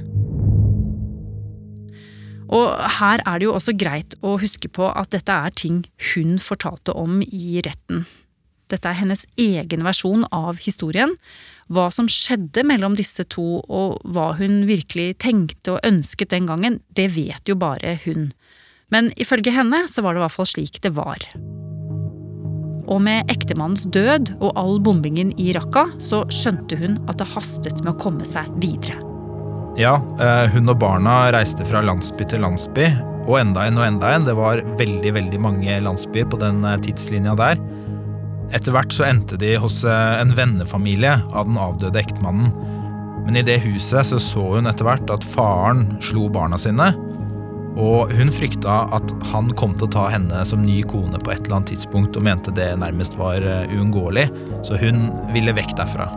Og 2.52 2.74
her 2.98 3.22
er 3.22 3.38
det 3.38 3.46
jo 3.46 3.54
også 3.54 3.76
greit 3.78 4.18
å 4.18 4.34
huske 4.42 4.66
på 4.66 4.90
at 4.90 5.14
dette 5.14 5.30
er 5.46 5.54
ting 5.54 5.84
hun 6.10 6.42
fortalte 6.42 6.94
om 6.98 7.22
i 7.22 7.62
retten. 7.62 8.02
Dette 8.72 8.90
er 8.90 8.98
hennes 8.98 9.22
egen 9.38 9.86
versjon 9.86 10.26
av 10.34 10.58
historien, 10.64 11.14
hva 11.72 11.88
som 11.94 12.08
skjedde 12.10 12.64
mellom 12.68 12.96
disse 12.98 13.24
to, 13.32 13.62
og 13.64 14.00
hva 14.12 14.32
hun 14.38 14.62
virkelig 14.68 15.18
tenkte 15.24 15.76
og 15.76 15.88
ønsket 15.88 16.32
den 16.34 16.48
gangen, 16.50 16.80
det 16.94 17.10
vet 17.16 17.48
jo 17.48 17.56
bare 17.58 17.96
hun. 18.04 18.30
Men 18.92 19.10
ifølge 19.16 19.54
henne 19.54 19.86
så 19.88 20.04
var 20.04 20.14
det 20.14 20.20
i 20.20 20.24
hvert 20.26 20.36
fall 20.36 20.50
slik 20.50 20.80
det 20.84 20.92
var. 20.98 21.24
Og 22.90 22.98
med 23.00 23.30
ektemannens 23.32 23.86
død 23.94 24.34
og 24.40 24.52
all 24.58 24.76
bombingen 24.82 25.30
i 25.40 25.52
Raqqa, 25.56 25.86
så 26.02 26.24
skjønte 26.34 26.76
hun 26.80 26.98
at 27.08 27.20
det 27.22 27.30
hastet 27.32 27.80
med 27.84 27.94
å 27.94 28.00
komme 28.02 28.26
seg 28.28 28.50
videre. 28.60 28.98
Ja, 29.80 29.94
eh, 30.20 30.50
hun 30.52 30.68
og 30.68 30.82
barna 30.82 31.30
reiste 31.32 31.64
fra 31.64 31.80
landsby 31.80 32.26
til 32.28 32.42
landsby, 32.44 32.90
og 33.22 33.38
enda 33.38 33.64
en 33.64 33.78
og 33.78 33.86
enda 33.86 34.10
en. 34.12 34.26
Det 34.26 34.34
var 34.36 34.60
veldig, 34.80 35.14
veldig 35.16 35.40
mange 35.40 35.78
landsbyer 35.86 36.28
på 36.28 36.40
den 36.42 36.60
eh, 36.68 36.80
tidslinja 36.84 37.36
der. 37.38 37.62
Etter 38.52 38.74
hvert 38.74 38.92
så 38.92 39.06
endte 39.06 39.38
de 39.40 39.54
hos 39.60 39.82
eh, 39.86 40.20
en 40.20 40.34
vennefamilie 40.36 41.14
av 41.32 41.48
den 41.48 41.60
avdøde 41.60 42.02
ektemannen. 42.02 42.52
Men 43.22 43.38
i 43.38 43.44
det 43.46 43.60
huset 43.62 44.08
så, 44.08 44.18
så 44.20 44.42
hun 44.56 44.66
etter 44.66 44.88
hvert 44.88 45.10
at 45.14 45.24
faren 45.24 45.86
slo 46.02 46.26
barna 46.32 46.58
sine. 46.58 46.90
Og 47.80 48.10
hun 48.12 48.32
frykta 48.34 48.82
at 48.92 49.14
han 49.30 49.48
kom 49.56 49.76
til 49.78 49.86
å 49.86 49.94
ta 49.94 50.08
henne 50.12 50.42
som 50.48 50.64
ny 50.64 50.82
kone 50.84 51.20
på 51.22 51.32
et 51.32 51.46
eller 51.46 51.60
annet 51.60 51.72
tidspunkt, 51.72 52.18
og 52.18 52.26
mente 52.26 52.52
det 52.56 52.68
nærmest 52.82 53.16
var 53.20 53.40
eh, 53.40 53.70
uunngåelig, 53.72 54.28
så 54.66 54.76
hun 54.80 55.06
ville 55.32 55.54
vekk 55.56 55.76
derfra. 55.78 56.10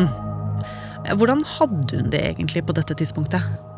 Mm. 0.00 0.10
Hvordan 1.18 1.40
hadde 1.56 2.02
hun 2.02 2.10
det 2.12 2.20
egentlig 2.34 2.66
på 2.66 2.76
dette 2.76 2.96
tidspunktet? 2.98 3.71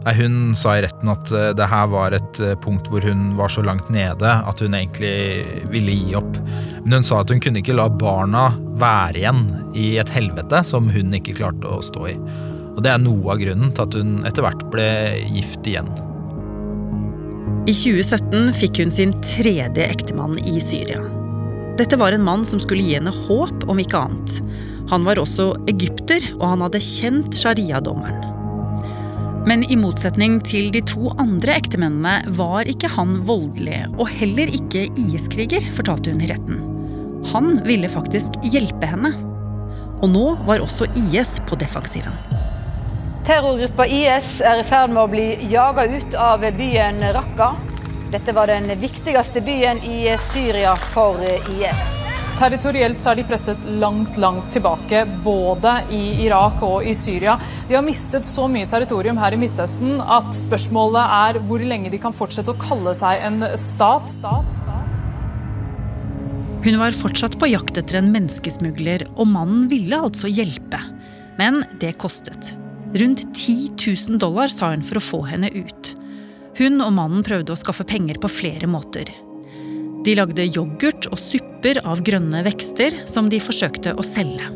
Hun 0.00 0.54
sa 0.56 0.78
i 0.78 0.82
retten 0.82 1.10
at 1.12 1.30
eh, 1.36 1.50
det 1.56 1.66
her 1.68 1.88
var 1.92 2.14
et 2.16 2.40
eh, 2.40 2.56
punkt 2.62 2.88
hvor 2.88 3.04
hun 3.04 3.34
var 3.36 3.52
så 3.52 3.64
langt 3.64 3.90
nede 3.92 4.30
at 4.32 4.62
hun 4.64 4.74
egentlig 4.76 5.44
ville 5.72 5.96
gi 5.98 6.14
opp. 6.16 6.38
Men 6.84 7.00
hun 7.00 7.06
sa 7.06 7.20
at 7.20 7.32
hun 7.32 7.42
kunne 7.42 7.60
ikke 7.60 7.76
la 7.76 7.88
barna 7.92 8.48
være 8.80 9.20
igjen 9.20 9.42
i 9.76 9.90
et 10.00 10.12
helvete 10.14 10.62
som 10.64 10.88
hun 10.88 11.12
ikke 11.20 11.36
klarte 11.42 11.68
å 11.68 11.82
stå 11.84 12.06
i. 12.14 12.16
Og 12.76 12.80
det 12.86 12.94
er 12.94 13.02
noe 13.02 13.34
av 13.34 13.42
grunnen 13.42 13.74
til 13.76 13.84
at 13.84 13.98
hun 13.98 14.16
etter 14.24 14.46
hvert 14.46 14.64
ble 14.72 14.88
gift 15.36 15.68
igjen. 15.68 15.90
I 17.68 17.76
2017 17.76 18.54
fikk 18.56 18.80
hun 18.80 18.92
sin 18.94 19.12
tredje 19.20 19.84
ektemann 19.84 20.38
i 20.40 20.62
Syria. 20.64 21.02
Dette 21.76 22.00
var 22.00 22.16
en 22.16 22.24
mann 22.24 22.46
som 22.48 22.60
skulle 22.60 22.84
gi 22.84 22.96
henne 22.96 23.12
håp, 23.28 23.68
om 23.68 23.78
ikke 23.80 24.00
annet. 24.00 24.40
Han 24.90 25.04
var 25.06 25.20
også 25.20 25.52
egypter, 25.70 26.24
og 26.40 26.48
han 26.54 26.64
hadde 26.64 26.82
kjent 26.82 27.36
sharia-dommeren. 27.36 28.29
Men 29.48 29.62
i 29.72 29.76
motsetning 29.78 30.36
til 30.44 30.68
de 30.74 30.82
to 30.84 31.10
andre 31.20 31.54
ektemennene 31.56 32.34
var 32.36 32.68
ikke 32.68 32.90
han 32.92 33.22
voldelig, 33.28 33.86
og 33.96 34.10
heller 34.12 34.52
ikke 34.52 34.84
IS-kriger, 35.00 35.64
fortalte 35.76 36.12
hun 36.12 36.20
i 36.20 36.28
retten. 36.28 36.60
Han 37.32 37.54
ville 37.64 37.88
faktisk 37.88 38.36
hjelpe 38.44 38.90
henne. 38.90 39.14
Og 40.00 40.12
nå 40.12 40.26
var 40.48 40.60
også 40.64 40.88
IS 40.96 41.38
på 41.48 41.56
defensiven. 41.60 42.14
Terrorgruppa 43.28 43.86
IS 43.88 44.38
er 44.44 44.60
i 44.60 44.66
ferd 44.68 44.92
med 44.92 45.04
å 45.04 45.10
bli 45.12 45.26
jaga 45.52 45.86
ut 45.88 46.16
av 46.20 46.44
byen 46.56 47.00
Raqqa. 47.16 47.54
Dette 48.12 48.34
var 48.36 48.50
den 48.50 48.72
viktigste 48.80 49.44
byen 49.44 49.80
i 49.86 50.02
Syria 50.32 50.76
for 50.92 51.20
IS. 51.24 51.99
Territorielt 52.40 53.02
så 53.04 53.10
er 53.12 53.18
de 53.18 53.24
presset 53.28 53.64
langt, 53.82 54.14
langt 54.16 54.46
tilbake, 54.54 55.02
både 55.20 55.74
i 55.92 56.24
Irak 56.24 56.62
og 56.64 56.86
i 56.88 56.94
Syria. 56.96 57.34
De 57.68 57.76
har 57.76 57.84
mistet 57.84 58.24
så 58.24 58.46
mye 58.48 58.68
territorium 58.70 59.20
her 59.20 59.36
i 59.36 59.40
Midtøsten 59.42 60.00
at 60.00 60.30
spørsmålet 60.32 61.12
er 61.18 61.40
hvor 61.44 61.60
lenge 61.60 61.92
de 61.92 62.00
kan 62.00 62.16
fortsette 62.16 62.54
å 62.54 62.62
kalle 62.62 62.96
seg 62.96 63.26
en 63.28 63.44
stat. 63.60 64.08
stat. 64.16 64.56
Hun 66.64 66.80
var 66.80 66.96
fortsatt 66.96 67.36
på 67.40 67.52
jakt 67.52 67.76
etter 67.76 68.00
en 68.00 68.08
menneskesmugler, 68.16 69.04
og 69.20 69.28
mannen 69.28 69.68
ville 69.68 70.00
altså 70.00 70.32
hjelpe. 70.32 70.80
Men 71.36 71.60
det 71.80 71.98
kostet. 72.00 72.54
Rundt 72.96 73.26
10 73.36 73.74
000 73.76 74.20
dollar 74.20 74.48
sa 74.48 74.72
hun 74.72 74.84
for 74.84 74.96
å 74.96 75.08
få 75.12 75.26
henne 75.28 75.52
ut. 75.52 75.92
Hun 76.56 76.80
og 76.80 76.94
mannen 76.96 77.20
prøvde 77.24 77.52
å 77.52 77.60
skaffe 77.60 77.84
penger 77.84 78.16
på 78.20 78.32
flere 78.32 78.68
måter. 78.68 79.12
De 80.00 80.14
lagde 80.16 80.46
yoghurt 80.48 81.10
og 81.12 81.18
supper 81.20 81.82
av 81.84 82.00
grønne 82.06 82.40
vekster 82.46 82.94
som 83.10 83.26
de 83.28 83.40
forsøkte 83.42 83.92
å 83.92 84.04
selge. 84.06 84.46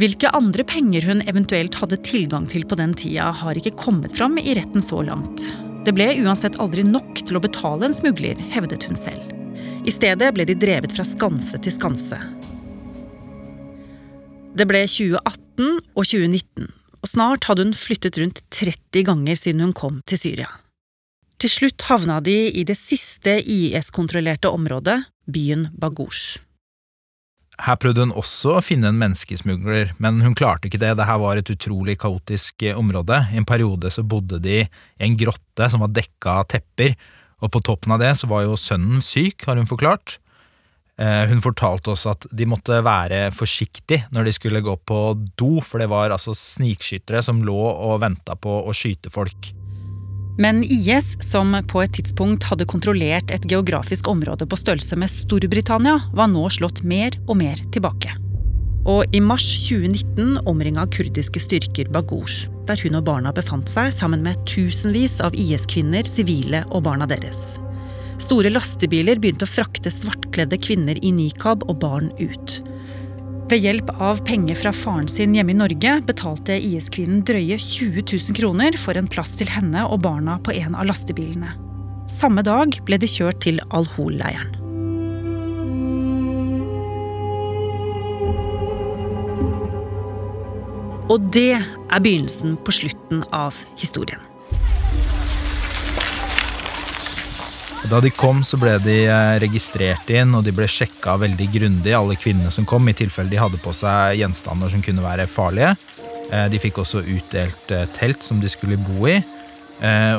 Hvilke 0.00 0.32
andre 0.34 0.64
penger 0.66 1.06
hun 1.06 1.22
eventuelt 1.30 1.76
hadde 1.78 2.00
tilgang 2.02 2.48
til 2.50 2.64
på 2.66 2.74
den 2.80 2.96
tida, 2.98 3.28
har 3.30 3.54
ikke 3.54 3.76
kommet 3.78 4.16
fram 4.16 4.34
i 4.42 4.56
retten 4.58 4.82
så 4.82 5.04
langt. 5.06 5.52
Det 5.86 5.94
ble 5.94 6.08
uansett 6.24 6.58
aldri 6.58 6.82
nok 6.82 7.22
til 7.22 7.38
å 7.38 7.44
betale 7.44 7.86
en 7.86 7.94
smugler, 7.94 8.40
hevdet 8.50 8.88
hun 8.88 8.98
selv. 8.98 9.22
I 9.86 9.94
stedet 9.94 10.32
ble 10.34 10.48
de 10.48 10.58
drevet 10.58 10.96
fra 10.96 11.06
skanse 11.06 11.60
til 11.62 11.76
skanse. 11.76 12.18
Det 14.58 14.66
ble 14.66 14.82
2018 14.90 15.78
og 15.94 16.02
2019, 16.02 16.74
og 17.04 17.10
snart 17.12 17.46
hadde 17.46 17.68
hun 17.68 17.78
flyttet 17.78 18.18
rundt 18.18 18.42
30 18.50 19.06
ganger 19.12 19.38
siden 19.38 19.68
hun 19.68 19.76
kom 19.76 20.02
til 20.10 20.18
Syria. 20.18 20.50
Til 21.42 21.50
slutt 21.50 21.86
havna 21.90 22.20
de 22.24 22.36
i 22.54 22.62
det 22.66 22.76
siste 22.78 23.36
IS-kontrollerte 23.42 24.50
området, 24.52 25.00
byen 25.26 25.68
Baghosh. 25.74 26.38
Her 27.62 27.76
prøvde 27.78 28.02
hun 28.02 28.14
også 28.18 28.56
å 28.56 28.62
finne 28.64 28.90
en 28.90 28.98
menneskesmugler, 28.98 29.92
men 30.02 30.18
hun 30.24 30.34
klarte 30.34 30.66
ikke 30.66 30.80
det. 30.82 30.96
Dette 30.98 31.18
var 31.22 31.38
et 31.38 31.52
utrolig 31.52 31.94
kaotisk 32.02 32.64
eh, 32.66 32.74
område. 32.74 33.20
I 33.30 33.38
en 33.38 33.46
periode 33.46 33.92
så 33.94 34.02
bodde 34.02 34.40
de 34.42 34.64
i 34.64 34.68
en 35.06 35.14
grotte 35.18 35.68
som 35.70 35.84
var 35.84 35.92
dekka 35.94 36.40
av 36.40 36.48
tepper, 36.50 36.96
og 37.44 37.52
på 37.54 37.62
toppen 37.62 37.94
av 37.94 38.02
det 38.02 38.10
så 38.18 38.30
var 38.30 38.46
jo 38.46 38.58
sønnen 38.58 39.02
syk, 39.04 39.46
har 39.46 39.60
hun 39.60 39.70
forklart. 39.70 40.18
Eh, 40.98 41.24
hun 41.30 41.42
fortalte 41.42 41.94
oss 41.94 42.06
at 42.10 42.26
de 42.34 42.46
måtte 42.46 42.78
være 42.86 43.28
forsiktige 43.34 44.08
når 44.14 44.28
de 44.28 44.34
skulle 44.34 44.62
gå 44.64 44.74
på 44.86 45.00
do, 45.38 45.58
for 45.62 45.82
det 45.82 45.90
var 45.90 46.14
altså 46.14 46.34
snikskyttere 46.38 47.22
som 47.22 47.42
lå 47.46 47.58
og 47.58 48.00
venta 48.02 48.34
på 48.38 48.62
å 48.66 48.74
skyte 48.74 49.14
folk. 49.14 49.54
Men 50.36 50.64
IS, 50.64 51.14
som 51.22 51.54
på 51.70 51.82
et 51.84 51.92
tidspunkt 51.94 52.46
hadde 52.48 52.66
kontrollert 52.66 53.30
et 53.30 53.44
geografisk 53.46 54.08
område 54.10 54.48
på 54.50 54.58
størrelse 54.58 54.98
med 54.98 55.12
Storbritannia, 55.12 56.00
var 56.12 56.30
nå 56.32 56.48
slått 56.50 56.82
mer 56.82 57.14
og 57.28 57.38
mer 57.38 57.60
tilbake. 57.74 58.16
Og 58.90 59.14
i 59.16 59.20
mars 59.22 59.46
2019 59.68 60.42
omringa 60.50 60.84
kurdiske 60.92 61.40
styrker 61.40 61.88
Baghosh, 61.94 62.50
der 62.68 62.80
hun 62.82 62.98
og 62.98 63.06
barna 63.06 63.32
befant 63.32 63.70
seg 63.70 63.94
sammen 63.96 64.26
med 64.26 64.42
tusenvis 64.50 65.20
av 65.24 65.38
IS-kvinner, 65.38 66.04
sivile 66.04 66.64
og 66.74 66.84
barna 66.88 67.08
deres. 67.08 67.54
Store 68.20 68.50
lastebiler 68.50 69.22
begynte 69.22 69.46
å 69.46 69.50
frakte 69.54 69.92
svartkledde 69.92 70.58
kvinner 70.60 70.98
i 71.00 71.14
nikab 71.14 71.64
og 71.70 71.78
barn 71.82 72.10
ut. 72.18 72.58
Ved 73.44 73.60
hjelp 73.60 73.90
av 74.00 74.22
penger 74.24 74.56
fra 74.56 74.70
faren 74.72 75.08
sin 75.08 75.34
hjemme 75.36 75.52
i 75.52 75.56
Norge 75.58 75.98
betalte 76.08 76.56
IS-kvinnen 76.56 77.20
drøye 77.28 77.58
20 77.60 78.00
000 78.08 78.36
kroner 78.38 78.78
for 78.80 78.96
en 78.96 79.08
plass 79.10 79.34
til 79.36 79.50
henne 79.52 79.84
og 79.84 80.00
barna 80.06 80.38
på 80.40 80.54
en 80.56 80.72
av 80.72 80.88
lastebilene. 80.88 81.52
Samme 82.08 82.40
dag 82.46 82.78
ble 82.88 82.96
de 83.00 83.08
kjørt 83.08 83.42
til 83.44 83.60
Al-Hol-leiren. 83.68 84.56
Og 91.12 91.28
det 91.36 91.58
er 91.60 92.00
begynnelsen 92.00 92.56
på 92.64 92.72
slutten 92.80 93.26
av 93.28 93.58
historien. 93.76 94.33
Da 97.90 98.00
de 98.00 98.08
kom, 98.10 98.40
så 98.46 98.56
ble 98.56 98.78
de 98.80 98.94
eh, 99.04 99.34
registrert 99.42 100.08
inn, 100.12 100.32
og 100.36 100.46
de 100.46 100.54
ble 100.56 100.64
sjekka 100.70 101.18
veldig 101.20 101.50
grundig, 101.52 101.92
alle 101.92 102.16
kvinnene 102.16 102.52
som 102.54 102.64
kom, 102.68 102.88
i 102.88 102.96
tilfelle 102.96 103.28
de 103.28 103.40
hadde 103.40 103.60
på 103.60 103.74
seg 103.76 104.16
gjenstander 104.22 104.72
som 104.72 104.84
kunne 104.84 105.04
være 105.04 105.28
farlige. 105.28 105.74
Eh, 106.30 106.46
de 106.48 106.60
fikk 106.62 106.80
også 106.80 107.02
utdelt 107.04 107.74
eh, 107.74 107.84
telt 107.92 108.24
som 108.24 108.40
de 108.40 108.48
skulle 108.52 108.80
bo 108.80 109.08
i. 109.10 109.18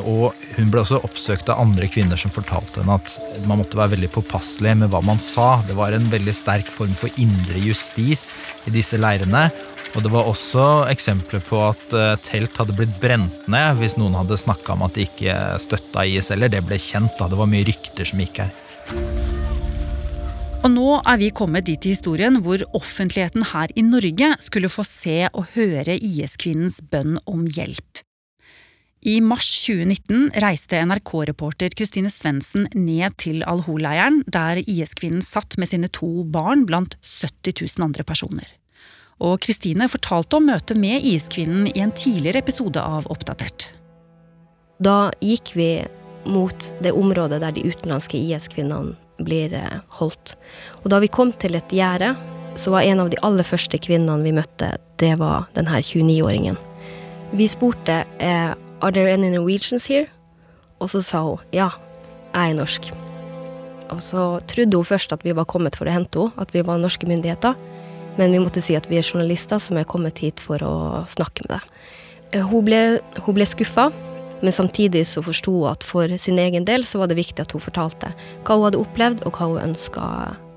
Og 0.05 0.35
hun 0.57 0.67
ble 0.69 0.81
også 0.81 0.99
oppsøkt 1.07 1.47
av 1.49 1.61
andre 1.63 1.87
kvinner 1.89 2.19
som 2.19 2.29
fortalte 2.29 2.83
henne 2.83 2.97
at 2.99 3.13
man 3.47 3.57
måtte 3.57 3.79
være 3.79 3.93
veldig 3.95 4.09
påpasselig 4.13 4.73
med 4.81 4.91
hva 4.91 4.99
man 5.01 5.17
sa. 5.23 5.63
Det 5.65 5.73
var 5.79 5.95
en 5.95 6.09
veldig 6.11 6.33
sterk 6.35 6.67
form 6.69 6.91
for 6.99 7.09
indre 7.23 7.63
justis 7.63 8.27
i 8.67 8.73
disse 8.75 8.99
leirene, 8.99 9.47
og 9.95 10.03
det 10.03 10.11
var 10.11 10.27
også 10.27 10.63
eksempler 10.91 11.43
på 11.47 11.59
at 11.69 11.93
eh, 11.95 12.17
telt 12.25 12.57
hadde 12.59 12.75
blitt 12.75 12.97
brent 12.99 13.45
ned 13.51 13.79
hvis 13.79 13.95
noen 13.95 14.17
hadde 14.19 14.37
snakka 14.39 14.75
om 14.75 14.83
at 14.87 14.97
de 14.97 15.05
ikke 15.07 15.35
støtta 15.63 16.03
IS, 16.03 16.31
eller 16.35 16.51
det 16.51 16.65
ble 16.67 16.79
kjent. 16.81 17.15
da, 17.19 17.29
Det 17.31 17.39
var 17.39 17.47
mye 17.47 17.67
rykter 17.67 18.07
som 18.07 18.19
gikk 18.19 18.43
her. 18.43 18.51
Og 20.65 20.71
nå 20.73 20.87
er 20.97 21.19
vi 21.21 21.29
kommet 21.29 21.67
dit 21.69 21.85
i 21.85 21.93
historien 21.93 22.41
hvor 22.43 22.63
offentligheten 22.75 23.45
her 23.53 23.71
i 23.77 23.85
Norge 23.85 24.33
skulle 24.43 24.71
få 24.73 24.83
se 24.87 25.29
og 25.29 25.53
høre 25.53 25.95
IS-kvinnens 25.95 26.81
bønn 26.91 27.15
om 27.29 27.45
hjelp. 27.45 28.01
I 29.05 29.19
mars 29.21 29.47
2019 29.61 30.41
reiste 30.41 30.81
NRK-reporter 30.81 31.77
Kristine 31.77 32.09
Svendsen 32.09 32.65
ned 32.73 33.15
til 33.21 33.45
Al-Hol-leiren, 33.45 34.23
der 34.25 34.63
IS-kvinnen 34.65 35.21
satt 35.23 35.59
med 35.61 35.69
sine 35.69 35.91
to 35.93 36.25
barn 36.25 36.65
blant 36.65 36.97
70 37.05 37.61
000 37.77 37.85
andre 37.85 38.07
personer 38.07 38.49
og 39.23 39.39
Kristine 39.45 39.87
fortalte 39.91 40.39
om 40.39 40.49
møtet 40.49 40.79
med 40.79 41.05
iskvinnen 41.07 41.69
i 41.71 41.81
en 41.83 41.93
tidligere 41.95 42.41
episode 42.43 42.81
av 42.81 43.07
Oppdatert. 43.11 43.69
Da 44.83 45.11
gikk 45.23 45.53
vi 45.55 45.69
mot 46.27 46.71
det 46.83 46.91
området 46.91 47.39
der 47.43 47.55
de 47.55 47.63
utenlandske 47.69 48.19
IS-kvinnene 48.19 48.95
blir 49.23 49.53
eh, 49.55 49.79
holdt. 49.99 50.35
Og 50.83 50.89
da 50.91 50.99
vi 50.99 51.11
kom 51.11 51.31
til 51.39 51.55
et 51.55 51.71
gjerde, 51.71 52.11
så 52.59 52.73
var 52.73 52.87
en 52.87 53.03
av 53.03 53.11
de 53.11 53.19
aller 53.23 53.47
første 53.47 53.79
kvinnene 53.79 54.23
vi 54.25 54.33
møtte, 54.35 54.73
det 54.99 55.13
var 55.19 55.47
denne 55.55 55.79
29-åringen. 55.79 56.59
Vi 57.35 57.47
spurte 57.51 58.03
eh, 58.19 58.51
Are 58.83 58.91
there 58.91 59.11
any 59.11 59.31
Norwegians 59.31 59.87
here? 59.87 60.09
Og 60.83 60.91
så 60.91 61.01
sa 61.03 61.23
hun 61.23 61.43
ja, 61.55 61.69
jeg 62.33 62.51
er 62.51 62.57
norsk. 62.57 62.91
Og 63.93 64.01
så 64.03 64.25
trodde 64.49 64.77
hun 64.77 64.87
først 64.87 65.13
at 65.15 65.23
vi 65.23 65.35
var 65.35 65.47
kommet 65.47 65.77
for 65.77 65.87
å 65.87 65.93
hente 65.93 66.19
henne, 66.19 66.41
at 66.41 66.51
vi 66.55 66.63
var 66.65 66.81
norske 66.81 67.07
myndigheter. 67.07 67.55
Men 68.15 68.31
vi 68.31 68.39
måtte 68.39 68.63
si 68.63 68.77
at 68.77 68.87
vi 68.89 68.99
er 68.99 69.05
journalister 69.05 69.59
som 69.59 69.77
er 69.77 69.87
kommet 69.89 70.21
hit 70.23 70.39
for 70.43 70.63
å 70.63 70.75
snakke 71.11 71.45
med 71.47 71.57
deg. 71.57 71.71
Eh, 72.31 72.43
hun 72.47 72.65
ble, 72.67 72.81
hun 73.25 73.37
ble 73.37 73.47
skuffa, 73.47 73.89
men 74.41 74.55
samtidig 74.55 75.05
så 75.07 75.23
forsto 75.25 75.53
hun 75.59 75.71
at 75.71 75.83
for 75.87 76.11
sin 76.21 76.39
egen 76.39 76.67
del 76.67 76.85
så 76.87 77.01
var 77.01 77.11
det 77.11 77.19
viktig 77.19 77.43
at 77.43 77.55
hun 77.55 77.63
fortalte 77.63 78.11
hva 78.45 78.57
hun 78.57 78.67
hadde 78.67 78.81
opplevd, 78.81 79.25
og 79.27 79.37
hva 79.37 79.51
hun 79.51 79.71
ønska 79.71 80.09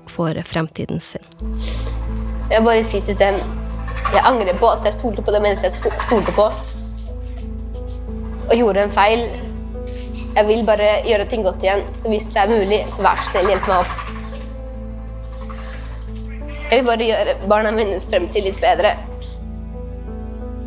for 0.09 0.39
fremtiden 0.47 1.01
sin. 1.03 1.25
Jeg 2.49 2.65
bare 2.65 2.83
sier 2.83 3.05
til 3.05 3.17
dem 3.19 3.37
jeg 4.09 4.23
angrer 4.25 4.57
på 4.57 4.69
at 4.71 4.85
jeg 4.87 4.95
stolte 4.95 5.21
på 5.21 5.33
det 5.35 5.41
mennesket 5.43 5.75
jeg 5.85 6.03
stolte 6.07 6.33
på, 6.33 6.47
og 8.49 8.55
gjorde 8.57 8.87
en 8.87 8.93
feil. 8.93 9.27
Jeg 10.35 10.47
vil 10.47 10.63
bare 10.65 10.87
gjøre 11.05 11.27
ting 11.29 11.43
godt 11.45 11.63
igjen, 11.65 11.83
så 12.01 12.09
hvis 12.09 12.29
det 12.33 12.41
er 12.41 12.53
mulig, 12.53 12.79
så 12.95 13.05
vær 13.05 13.21
så 13.21 13.29
snill, 13.33 13.51
hjelp 13.53 13.69
meg 13.69 13.83
opp. 13.83 14.18
Jeg 16.69 16.83
vil 16.83 16.85
bare 16.85 17.05
gjøre 17.07 17.33
barna 17.49 17.69
mines 17.73 18.03
fremtid 18.11 18.45
litt 18.45 18.59
bedre. 18.61 18.91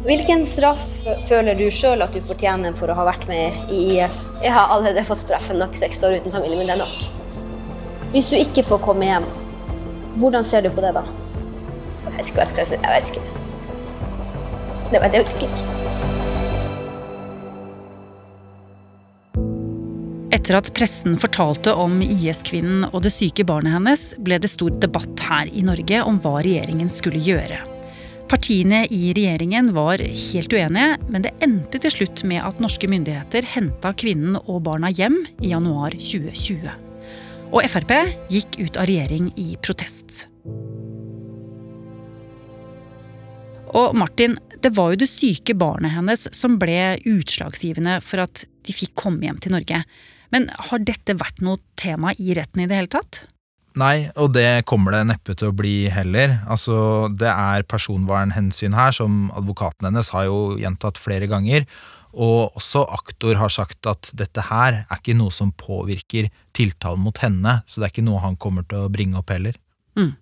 Hvilken 0.02 0.40
straff 0.42 0.82
føler 1.28 1.54
du 1.54 1.68
sjøl 1.70 2.02
at 2.02 2.10
du 2.10 2.18
fortjener 2.26 2.74
for 2.74 2.90
å 2.90 2.96
ha 2.98 3.04
vært 3.06 3.28
med 3.30 3.70
i 3.70 3.84
IS? 4.00 4.24
Jeg 4.42 4.50
har 4.50 4.72
allerede 4.74 5.04
fått 5.06 5.22
straffen 5.22 5.62
nok. 5.62 5.76
Seks 5.78 6.02
år 6.02 6.16
uten 6.18 6.34
familie, 6.34 6.58
men 6.58 6.66
det 6.66 6.74
er 6.74 6.82
nok. 6.82 7.06
Hvis 8.10 8.32
du 8.32 8.36
ikke 8.40 8.66
får 8.66 8.82
komme 8.82 9.06
hjem, 9.06 9.30
hvordan 10.18 10.42
ser 10.42 10.66
du 10.66 10.72
på 10.74 10.82
det 10.82 10.90
da? 10.98 11.06
Jeg 12.02 12.16
vet 12.16 12.26
ikke 12.26 12.40
hva 12.40 12.48
jeg 12.48 12.54
skal 12.56 12.70
si. 12.72 12.82
Jeg 12.82 12.98
vet 12.98 13.14
ikke. 13.14 13.24
Det 14.90 15.06
vet 15.06 15.20
jeg 15.20 15.30
ikke. 15.30 15.91
Etter 20.32 20.56
at 20.56 20.70
pressen 20.72 21.18
fortalte 21.20 21.74
om 21.76 21.98
IS-kvinnen 22.00 22.86
og 22.88 23.02
det 23.04 23.10
syke 23.12 23.44
barnet 23.44 23.74
hennes, 23.74 24.04
ble 24.16 24.38
det 24.40 24.48
stor 24.48 24.72
debatt 24.80 25.20
her 25.28 25.50
i 25.52 25.60
Norge 25.66 25.98
om 26.08 26.16
hva 26.24 26.38
regjeringen 26.40 26.88
skulle 26.88 27.20
gjøre. 27.20 27.58
Partiene 28.32 28.86
i 28.88 29.10
regjeringen 29.12 29.68
var 29.76 30.00
helt 30.00 30.54
uenige, 30.56 30.94
men 31.12 31.26
det 31.26 31.34
endte 31.44 31.82
til 31.84 31.92
slutt 31.92 32.22
med 32.24 32.40
at 32.40 32.62
norske 32.64 32.88
myndigheter 32.88 33.44
henta 33.44 33.92
kvinnen 33.92 34.38
og 34.46 34.62
barna 34.64 34.88
hjem 34.88 35.18
i 35.44 35.50
januar 35.52 35.92
2020. 35.98 36.64
Og 37.52 37.68
Frp 37.68 37.92
gikk 38.32 38.56
ut 38.62 38.80
av 38.80 38.88
regjering 38.88 39.28
i 39.36 39.50
protest. 39.60 40.30
Og 43.76 43.92
Martin, 44.00 44.38
det 44.64 44.72
var 44.80 44.94
jo 44.94 45.02
det 45.04 45.12
syke 45.12 45.52
barnet 45.60 45.92
hennes 45.92 46.24
som 46.32 46.56
ble 46.60 46.96
utslagsgivende 47.04 48.00
for 48.00 48.24
at 48.24 48.46
de 48.64 48.72
fikk 48.80 48.96
komme 49.04 49.28
hjem 49.28 49.44
til 49.44 49.56
Norge. 49.58 49.84
Men 50.32 50.48
har 50.70 50.82
dette 50.82 51.18
vært 51.20 51.42
noe 51.44 51.60
tema 51.78 52.14
i 52.18 52.34
retten 52.36 52.64
i 52.64 52.68
det 52.70 52.78
hele 52.80 52.92
tatt? 52.92 53.24
Nei, 53.78 54.10
og 54.20 54.34
det 54.36 54.64
kommer 54.68 54.92
det 54.92 55.06
neppe 55.08 55.34
til 55.38 55.48
å 55.48 55.56
bli 55.56 55.88
heller. 55.92 56.38
Altså, 56.50 57.08
det 57.08 57.30
er 57.30 57.64
personvernhensyn 57.68 58.76
her, 58.76 58.92
som 58.92 59.30
advokaten 59.36 59.88
hennes 59.88 60.12
har 60.12 60.26
jo 60.28 60.58
gjentatt 60.60 61.00
flere 61.00 61.28
ganger. 61.30 61.64
Og 62.12 62.58
også 62.58 62.84
aktor 62.92 63.38
har 63.40 63.52
sagt 63.52 63.88
at 63.88 64.10
dette 64.16 64.44
her 64.50 64.82
er 64.82 64.98
ikke 64.98 65.16
noe 65.16 65.32
som 65.32 65.54
påvirker 65.56 66.28
tiltalen 66.56 67.00
mot 67.00 67.16
henne, 67.24 67.62
så 67.64 67.80
det 67.80 67.88
er 67.88 67.94
ikke 67.94 68.04
noe 68.10 68.20
han 68.24 68.36
kommer 68.36 68.66
til 68.68 68.84
å 68.84 68.92
bringe 68.92 69.16
opp 69.22 69.32
heller. 69.32 69.56
Mm. 69.96 70.12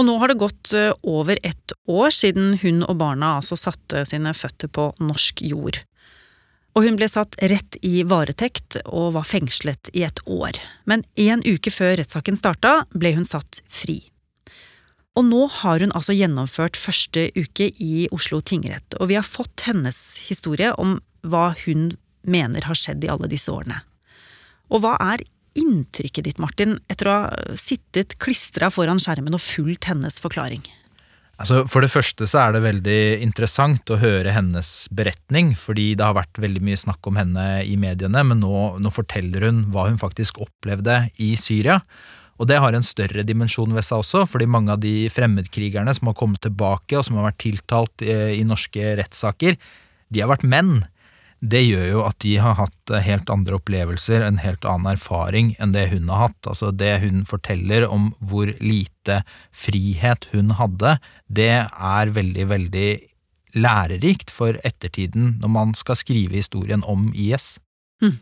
Og 0.00 0.06
nå 0.08 0.16
har 0.22 0.32
det 0.32 0.40
gått 0.40 0.72
eh, 0.72 0.94
over 1.04 1.36
ett 1.44 1.74
år 1.90 2.14
siden 2.16 2.54
hun 2.62 2.80
og 2.86 2.96
barna 3.02 3.34
altså 3.42 3.58
satte 3.60 4.06
sine 4.08 4.32
føtter 4.32 4.72
på 4.72 4.88
norsk 5.04 5.44
jord. 5.44 5.82
Og 6.78 6.86
hun 6.86 6.96
ble 6.98 7.08
satt 7.10 7.34
rett 7.50 7.76
i 7.82 8.04
varetekt 8.06 8.78
og 8.84 9.16
var 9.16 9.26
fengslet 9.26 9.90
i 9.96 10.04
et 10.06 10.22
år. 10.30 10.58
Men 10.86 11.02
en 11.18 11.42
uke 11.42 11.72
før 11.74 11.96
rettssaken 11.98 12.38
starta, 12.38 12.84
ble 12.94 13.14
hun 13.16 13.26
satt 13.26 13.62
fri. 13.66 14.04
Og 15.18 15.26
nå 15.26 15.46
har 15.60 15.82
hun 15.82 15.92
altså 15.96 16.14
gjennomført 16.14 16.78
første 16.78 17.26
uke 17.34 17.66
i 17.82 18.06
Oslo 18.14 18.38
tingrett, 18.46 18.94
og 19.00 19.10
vi 19.10 19.18
har 19.18 19.26
fått 19.26 19.66
hennes 19.66 19.98
historie 20.28 20.70
om 20.78 21.00
hva 21.26 21.50
hun 21.64 21.90
mener 22.22 22.64
har 22.68 22.78
skjedd 22.78 23.02
i 23.04 23.10
alle 23.10 23.28
disse 23.30 23.50
årene. 23.50 23.80
Og 24.70 24.84
hva 24.84 24.94
er 25.02 25.24
inntrykket 25.58 26.28
ditt, 26.28 26.38
Martin, 26.38 26.76
etter 26.92 27.10
å 27.10 27.16
ha 27.16 27.56
sittet 27.58 28.14
klistra 28.22 28.70
foran 28.70 29.02
skjermen 29.02 29.34
og 29.34 29.42
fulgt 29.42 29.90
hennes 29.90 30.20
forklaring? 30.22 30.62
Altså, 31.40 31.62
for 31.64 31.80
det 31.80 31.88
første 31.88 32.26
så 32.28 32.42
er 32.42 32.52
det 32.52 32.66
veldig 32.66 33.00
interessant 33.24 33.88
å 33.88 33.96
høre 34.02 34.34
hennes 34.36 34.70
beretning, 34.92 35.54
fordi 35.56 35.94
det 35.96 36.04
har 36.04 36.18
vært 36.18 36.40
veldig 36.42 36.60
mye 36.66 36.76
snakk 36.76 37.08
om 37.08 37.16
henne 37.16 37.44
i 37.64 37.78
mediene, 37.80 38.24
men 38.28 38.42
nå, 38.44 38.56
nå 38.76 38.92
forteller 38.92 39.46
hun 39.48 39.62
hva 39.72 39.86
hun 39.88 39.96
faktisk 40.00 40.42
opplevde 40.44 41.06
i 41.16 41.32
Syria. 41.40 41.78
Og 42.40 42.48
det 42.48 42.60
har 42.60 42.76
en 42.76 42.84
større 42.84 43.24
dimensjon 43.24 43.72
ved 43.72 43.84
seg 43.88 44.02
også, 44.02 44.26
fordi 44.28 44.48
mange 44.52 44.76
av 44.76 44.84
de 44.84 45.08
fremmedkrigerne 45.12 45.92
som 45.96 46.12
har 46.12 46.18
kommet 46.20 46.44
tilbake, 46.44 46.98
og 46.98 47.08
som 47.08 47.16
har 47.16 47.30
vært 47.30 47.40
tiltalt 47.46 48.04
i 48.04 48.44
norske 48.44 48.94
rettssaker, 49.00 49.56
de 50.12 50.20
har 50.20 50.28
vært 50.28 50.44
menn. 50.44 50.82
Det 51.40 51.62
gjør 51.64 51.86
jo 51.88 52.00
at 52.04 52.18
de 52.20 52.34
har 52.36 52.58
hatt 52.58 52.92
helt 53.00 53.30
andre 53.32 53.56
opplevelser, 53.56 54.20
en 54.20 54.42
helt 54.42 54.64
annen 54.68 54.92
erfaring 54.92 55.54
enn 55.58 55.72
det 55.72 55.86
hun 55.94 56.10
har 56.12 56.26
hatt. 56.26 56.50
Altså 56.52 56.68
det 56.68 56.98
hun 57.04 57.22
forteller 57.28 57.86
om 57.88 58.10
hvor 58.20 58.52
lite 58.60 59.22
frihet 59.56 60.28
hun 60.34 60.52
hadde, 60.58 60.98
det 61.32 61.54
er 61.64 62.12
veldig, 62.12 62.46
veldig 62.52 62.90
lærerikt 63.56 64.30
for 64.30 64.60
ettertiden 64.66 65.38
når 65.40 65.54
man 65.56 65.72
skal 65.78 65.98
skrive 65.98 66.36
historien 66.36 66.84
om 66.84 67.08
IS. 67.16 67.56
Mm. 68.04 68.18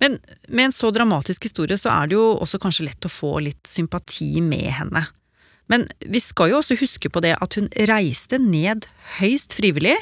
Men 0.00 0.16
med 0.48 0.68
en 0.68 0.76
så 0.76 0.92
dramatisk 0.94 1.48
historie 1.50 1.76
så 1.80 1.90
er 1.92 2.08
det 2.08 2.16
jo 2.16 2.30
også 2.38 2.60
kanskje 2.62 2.86
lett 2.86 3.04
å 3.04 3.12
få 3.12 3.34
litt 3.44 3.66
sympati 3.68 4.38
med 4.44 4.70
henne. 4.78 5.04
Men 5.68 5.84
vi 6.00 6.20
skal 6.22 6.52
jo 6.52 6.62
også 6.62 6.78
huske 6.80 7.10
på 7.12 7.20
det 7.20 7.34
at 7.36 7.58
hun 7.58 7.68
reiste 7.90 8.38
ned 8.40 8.86
høyst 9.18 9.58
frivillig, 9.58 9.98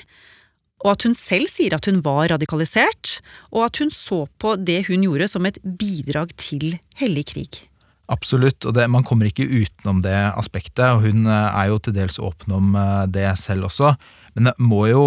og 0.85 0.93
at 0.93 1.07
hun 1.07 1.15
selv 1.17 1.49
sier 1.51 1.77
at 1.77 1.89
hun 1.89 2.03
var 2.05 2.29
radikalisert, 2.35 3.19
og 3.55 3.67
at 3.69 3.81
hun 3.81 3.93
så 3.93 4.25
på 4.41 4.57
det 4.61 4.85
hun 4.91 5.07
gjorde 5.07 5.31
som 5.33 5.49
et 5.49 5.59
bidrag 5.65 6.35
til 6.41 6.77
hellig 7.01 7.27
krig. 7.33 7.63
Absolutt, 8.13 8.63
og 8.69 8.77
det, 8.77 8.87
man 8.93 9.05
kommer 9.07 9.27
ikke 9.27 9.49
utenom 9.49 10.03
det 10.05 10.15
aspektet, 10.39 10.85
og 10.95 11.03
hun 11.09 11.27
eh, 11.27 11.61
er 11.63 11.73
jo 11.73 11.79
til 11.83 11.97
dels 11.97 12.21
åpen 12.23 12.55
om 12.55 12.77
eh, 12.79 13.07
det 13.11 13.27
selv 13.41 13.67
også, 13.71 13.97
men 14.37 14.51
det 14.51 14.57
må 14.63 14.85
jo 14.93 15.07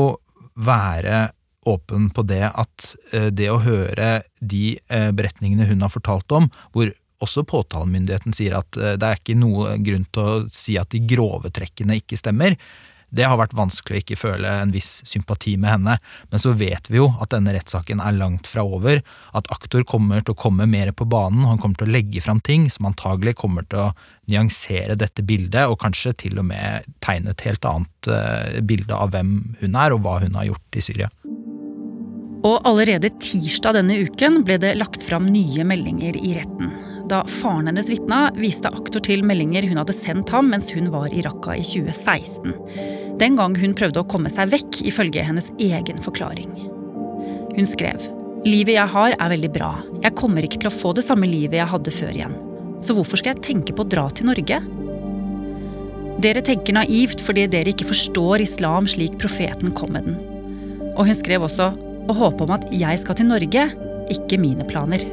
være 0.60 1.30
åpen 1.70 2.10
på 2.16 2.26
det 2.28 2.44
at 2.50 2.90
eh, 3.16 3.30
det 3.32 3.48
å 3.52 3.62
høre 3.64 4.26
de 4.40 4.80
beretningene 4.90 5.70
hun 5.70 5.86
har 5.86 5.94
fortalt 5.94 6.36
om, 6.36 6.50
hvor 6.74 6.92
også 7.24 7.46
påtalemyndigheten 7.48 8.36
sier 8.36 8.56
at 8.56 8.72
det 8.76 9.04
er 9.04 9.18
ikke 9.20 9.36
noe 9.36 9.74
grunn 9.84 10.06
til 10.08 10.24
å 10.24 10.36
si 10.56 10.78
at 10.80 10.88
de 10.96 11.02
grove 11.04 11.52
trekkene 11.52 11.98
ikke 12.00 12.20
stemmer, 12.20 12.56
det 13.16 13.26
har 13.26 13.40
vært 13.40 13.56
vanskelig 13.58 13.98
å 13.98 14.04
ikke 14.04 14.18
føle 14.20 14.52
en 14.62 14.74
viss 14.74 15.00
sympati 15.08 15.56
med 15.58 15.74
henne, 15.74 15.98
men 16.30 16.42
så 16.42 16.54
vet 16.58 16.90
vi 16.92 17.00
jo 17.00 17.10
at 17.22 17.34
denne 17.34 17.54
rettssaken 17.56 18.02
er 18.04 18.18
langt 18.18 18.50
fra 18.50 18.66
over, 18.66 19.02
at 19.36 19.50
aktor 19.54 19.86
kommer 19.88 20.24
til 20.24 20.36
å 20.36 20.40
komme 20.40 20.68
mer 20.70 20.92
på 20.94 21.08
banen, 21.10 21.48
han 21.50 21.62
kommer 21.62 21.82
til 21.82 21.90
å 21.90 21.96
legge 21.98 22.24
fram 22.26 22.42
ting 22.46 22.70
som 22.74 22.90
antagelig 22.90 23.36
kommer 23.42 23.66
til 23.70 23.88
å 23.88 23.92
nyansere 24.30 24.98
dette 25.00 25.26
bildet, 25.26 25.66
og 25.66 25.80
kanskje 25.82 26.14
til 26.26 26.42
og 26.42 26.50
med 26.52 26.86
tegne 27.06 27.34
et 27.34 27.46
helt 27.48 27.66
annet 27.66 28.12
uh, 28.12 28.60
bilde 28.62 28.94
av 28.94 29.16
hvem 29.16 29.34
hun 29.64 29.80
er, 29.80 29.96
og 29.96 30.06
hva 30.06 30.20
hun 30.24 30.38
har 30.38 30.52
gjort 30.52 30.78
i 30.78 30.86
Syria. 30.86 31.10
Og 32.40 32.62
allerede 32.68 33.12
tirsdag 33.20 33.76
denne 33.82 33.98
uken 34.06 34.44
ble 34.48 34.60
det 34.62 34.78
lagt 34.80 35.04
fram 35.04 35.28
nye 35.28 35.66
meldinger 35.68 36.16
i 36.16 36.38
retten. 36.38 36.72
Da 37.10 37.24
faren 37.26 37.66
hennes 37.66 37.90
vitna, 37.90 38.28
viste 38.38 38.70
aktor 38.70 39.02
til 39.02 39.24
meldinger 39.26 39.66
hun 39.66 39.80
hadde 39.82 39.96
sendt 39.98 40.30
ham 40.34 40.52
mens 40.54 40.70
hun 40.76 40.92
var 40.94 41.10
i 41.10 41.24
Raqqa 41.26 41.56
i 41.58 41.66
2016. 41.66 42.54
Den 43.20 43.38
gang 43.40 43.56
hun 43.58 43.74
prøvde 43.78 44.04
å 44.04 44.08
komme 44.10 44.30
seg 44.30 44.52
vekk, 44.54 44.84
ifølge 44.92 45.24
hennes 45.26 45.50
egen 45.58 46.02
forklaring. 46.06 46.54
Hun 47.56 47.68
skrev 47.68 48.06
Livet 48.46 48.78
jeg 48.78 48.88
har, 48.94 49.14
er 49.20 49.32
veldig 49.34 49.50
bra. 49.52 49.74
Jeg 50.00 50.16
kommer 50.16 50.46
ikke 50.46 50.62
til 50.62 50.70
å 50.70 50.72
få 50.72 50.94
det 50.96 51.04
samme 51.04 51.28
livet 51.28 51.58
jeg 51.58 51.72
hadde 51.74 51.92
før 51.92 52.14
igjen. 52.16 52.38
Så 52.80 52.96
hvorfor 52.96 53.20
skal 53.20 53.34
jeg 53.34 53.44
tenke 53.44 53.76
på 53.76 53.84
å 53.84 53.90
dra 53.92 54.06
til 54.16 54.30
Norge? 54.30 54.62
Dere 56.24 56.44
tenker 56.46 56.78
naivt 56.78 57.20
fordi 57.26 57.50
dere 57.52 57.74
ikke 57.74 57.90
forstår 57.90 58.46
islam 58.46 58.88
slik 58.88 59.18
profeten 59.20 59.76
kom 59.76 59.92
med 59.98 60.08
den. 60.08 60.20
Og 60.94 61.10
hun 61.10 61.20
skrev 61.20 61.44
også 61.50 61.74
å 61.76 62.16
håpe 62.22 62.48
om 62.48 62.56
at 62.56 62.70
jeg 62.72 63.04
skal 63.04 63.20
til 63.20 63.28
Norge, 63.34 63.68
ikke 64.14 64.40
mine 64.40 64.64
planer. 64.72 65.04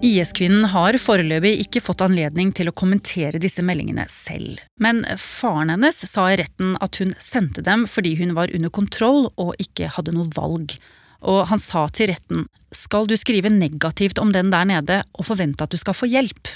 IS-kvinnen 0.00 0.64
har 0.72 0.96
foreløpig 0.96 1.58
ikke 1.60 1.82
fått 1.84 2.00
anledning 2.00 2.54
til 2.56 2.70
å 2.70 2.74
kommentere 2.76 3.40
disse 3.42 3.60
meldingene 3.60 4.06
selv, 4.08 4.62
men 4.80 5.02
faren 5.20 5.72
hennes 5.74 5.98
sa 6.08 6.30
i 6.32 6.38
retten 6.40 6.72
at 6.80 6.96
hun 7.02 7.12
sendte 7.20 7.60
dem 7.66 7.84
fordi 7.90 8.14
hun 8.22 8.32
var 8.38 8.52
under 8.56 8.72
kontroll 8.72 9.28
og 9.36 9.52
ikke 9.60 9.90
hadde 9.92 10.14
noe 10.16 10.32
valg. 10.32 10.72
Og 11.20 11.42
han 11.50 11.60
sa 11.60 11.84
til 11.92 12.08
retten 12.14 12.46
skal 12.72 13.08
du 13.10 13.16
skrive 13.20 13.52
negativt 13.52 14.20
om 14.22 14.32
den 14.32 14.48
der 14.54 14.64
nede 14.70 15.02
og 15.12 15.26
forvente 15.28 15.66
at 15.66 15.74
du 15.74 15.76
skal 15.80 15.96
få 15.98 16.08
hjelp? 16.08 16.48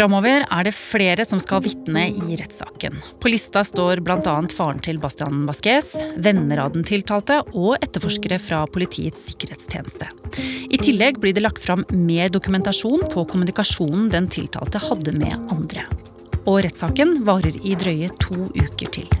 Framover 0.00 0.46
er 0.48 0.64
det 0.64 0.72
flere 0.72 1.26
som 1.28 1.42
skal 1.44 1.60
vitne 1.60 2.06
i 2.08 2.36
rettssaken. 2.40 3.02
På 3.20 3.28
lista 3.28 3.60
står 3.68 4.00
bl.a. 4.00 4.36
faren 4.48 4.80
til 4.80 4.96
Bastian 4.96 5.42
Vasques, 5.44 5.90
venner 6.16 6.62
av 6.64 6.72
den 6.72 6.86
tiltalte 6.88 7.42
og 7.52 7.74
etterforskere 7.84 8.38
fra 8.40 8.62
Politiets 8.72 9.28
sikkerhetstjeneste. 9.28 10.08
I 10.72 10.80
tillegg 10.80 11.20
blir 11.20 11.36
det 11.36 11.44
lagt 11.44 11.60
fram 11.60 11.84
mer 11.92 12.32
dokumentasjon 12.32 13.10
på 13.12 13.28
kommunikasjonen 13.28 14.08
den 14.14 14.32
tiltalte 14.32 14.80
hadde 14.88 15.12
med 15.20 15.36
andre. 15.52 15.84
Og 16.46 16.62
rettssaken 16.64 17.18
varer 17.28 17.60
i 17.60 17.76
drøye 17.76 18.08
to 18.24 18.48
uker 18.56 18.96
til. 19.02 19.20